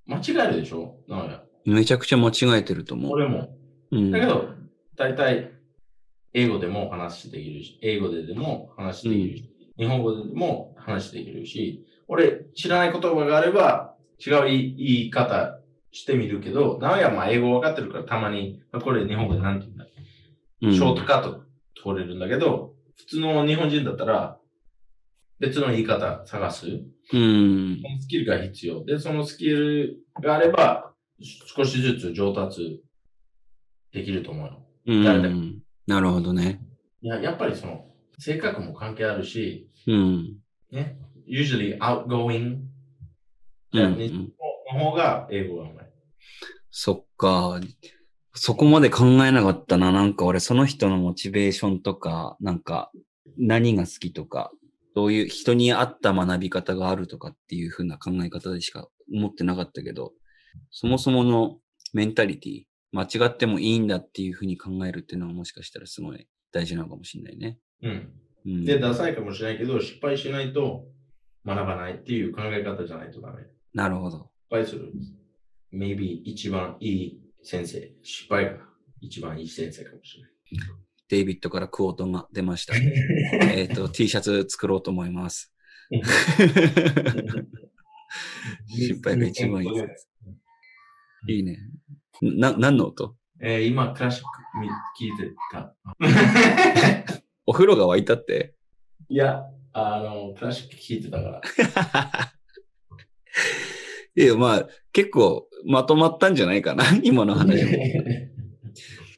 [0.07, 0.97] 間違えるでしょ？
[1.07, 3.11] なんかめちゃくちゃ間違えてると思う。
[3.11, 3.55] 俺も。
[3.91, 4.49] うんだけど、
[4.97, 5.51] 大体、
[6.33, 15.60] 英語でも話できるし、英語ででも話できるし、日本語でも話できるし、俺、知らない言葉があれば、違う言い言い方
[15.91, 19.85] してみるけど、なおやまあ英語分かってるからたまに、あこれ日本語で何て言うんだ
[20.63, 21.43] うんショートカット
[21.83, 24.37] 取れるんだけど、普通の日本人だったら、
[25.39, 26.67] 別の言い方探す。
[26.67, 27.81] うん。
[27.81, 28.85] そのスキルが必要。
[28.85, 32.83] で、そのスキルがあれば、少しずつ上達
[33.91, 34.65] できると思うよ。
[34.85, 35.61] う誰でん。
[35.87, 36.61] なるほどね。
[37.01, 37.87] いや、やっぱりその、
[38.19, 40.37] 性格も関係あるし、うん。
[40.71, 40.97] ね、
[41.27, 42.59] usually outgoing
[43.73, 44.33] うんう Japanese ん
[44.73, 45.80] の方が英語がうまい。
[46.69, 47.59] そっか。
[48.33, 49.91] そこまで考えなかったな。
[49.91, 52.91] なんか俺その人のモチベーションとか、なんか
[53.37, 54.51] 何が好きとか、
[54.95, 60.13] どういう人に合った学び方があるとかっていう風な考え方でしか思ってなかったけど、
[60.69, 61.57] そもそもの
[61.93, 67.57] メンタリティ、間違ってもいいんだっていう風に考えるっていうのはもしかしたらすごい大事なのかもしれないね。
[67.83, 68.11] うん。
[68.45, 70.85] うん、で、ダサいかもしれないけど、失敗しないと
[71.45, 73.43] 学ばないっていう考え方じゃないとダメ。
[73.43, 74.29] 失なるほど。
[74.49, 74.91] 敗する。
[75.73, 77.91] Maybe 一番いい先生。
[78.03, 78.57] 失敗が
[79.01, 80.31] 一番いい先生かもしれない。
[81.09, 82.73] デイビッドからクオートが出ました。
[83.53, 85.53] えっと、T シャツ作ろうと思います。
[88.67, 89.71] 失敗が一番いい。
[91.35, 91.57] いいね。
[92.21, 93.15] な、何の音？
[93.41, 94.29] えー今、クラシック
[94.59, 94.69] み
[94.99, 95.75] 聞いてた。
[97.45, 98.55] お風呂が沸いたって？
[99.09, 99.43] いや、
[99.73, 101.41] あの、クラシック聞いてたから。
[104.15, 107.71] いや、まあ、結構まとまったんじゃないかな 今の話も。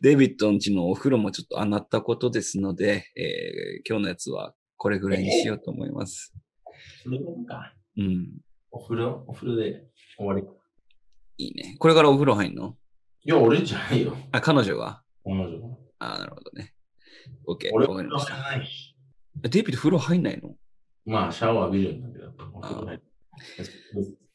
[0.02, 6.34] デイビッドんちのお風呂もちょっとあなったことですので、えー今日のやつはこれぐらいにしようと思います。
[7.04, 7.74] そういうことか。
[7.98, 8.28] うん。
[8.72, 9.86] お風呂、お風呂で
[10.18, 10.44] 終わり。
[11.38, 11.76] いいね。
[11.80, 12.76] これからお風呂入んの？
[13.24, 14.18] いや、俺じゃないよ。
[14.34, 15.02] あ、彼女が？
[15.24, 15.78] 彼女は。
[16.00, 16.74] あなるほどね。
[17.48, 17.70] OK。
[17.72, 18.34] 俺わかりました。
[18.36, 18.96] じゃないし。
[19.46, 20.56] えデイビッド風呂入んないの？
[21.06, 22.34] まあ、シャワー浴びるんだけど。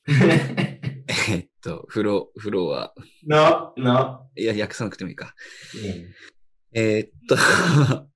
[1.31, 2.95] えっと、風呂、風呂は、
[3.27, 4.27] な、な。
[4.37, 5.35] いや、訳さなくてもいいか。
[5.75, 6.39] うん
[6.73, 7.37] えーっと、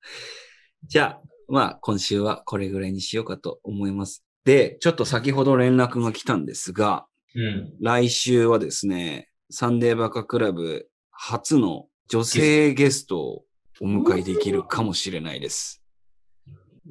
[0.87, 4.23] じゃあ、まあ、今週はこれぐらいにしようかと思います。
[4.45, 7.73] で、ちょっと先ほど連絡が来たんですが、うん。
[7.81, 13.45] 来週はですね、サンデーバカクラブ初の女性ゲストを
[13.81, 15.83] お迎えできるかもしれないです。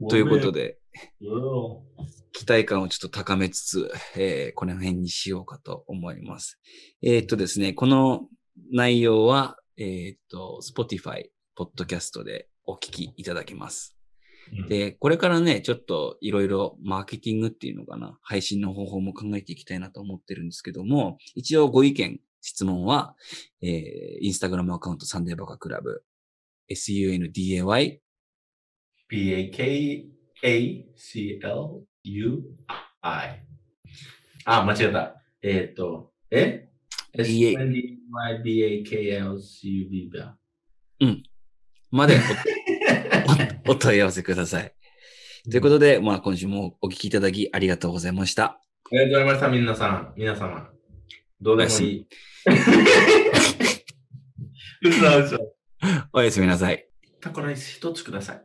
[0.08, 0.78] ということで、
[1.20, 2.21] うん。
[2.32, 6.58] 期待感をちょっと高めつつ、えーこの辺にしようかと思います。
[7.02, 8.28] えーっとですね、この
[8.72, 13.96] 内容は、えーっと、Spotify、ポッドキャストでお聞きいただけます。
[14.68, 23.14] で、これからね、ちょっといろいろマーケティングっていうのかな、配信の方法も考えていきたいなと思ってるんですけども、一応ご意見、質問は、
[23.62, 23.70] えー、
[24.20, 26.02] インスタグラムアカウントサンデーバカクラブ、
[26.70, 27.98] sunday,
[32.04, 33.42] B-A-K-A-C-L-U-I。
[34.44, 35.22] あ、間違えた。
[35.42, 36.68] えっ、と、え
[37.14, 40.36] ?S-N-D-Y-B-A-K-L-C-U-B だ。
[41.90, 42.16] まで
[43.66, 44.74] お お問い合わせください。
[45.50, 48.44] ということで、まあ今週もお聞きいただきありがとうございました。
[48.44, 48.60] あ
[48.90, 50.14] りがとうございました、皆さん。
[50.16, 50.70] 皆様。
[51.40, 52.06] どうでもいい。
[54.84, 55.38] 嘘嘘。
[56.12, 56.86] おやすみなさい。
[57.20, 58.42] タコライス一つください。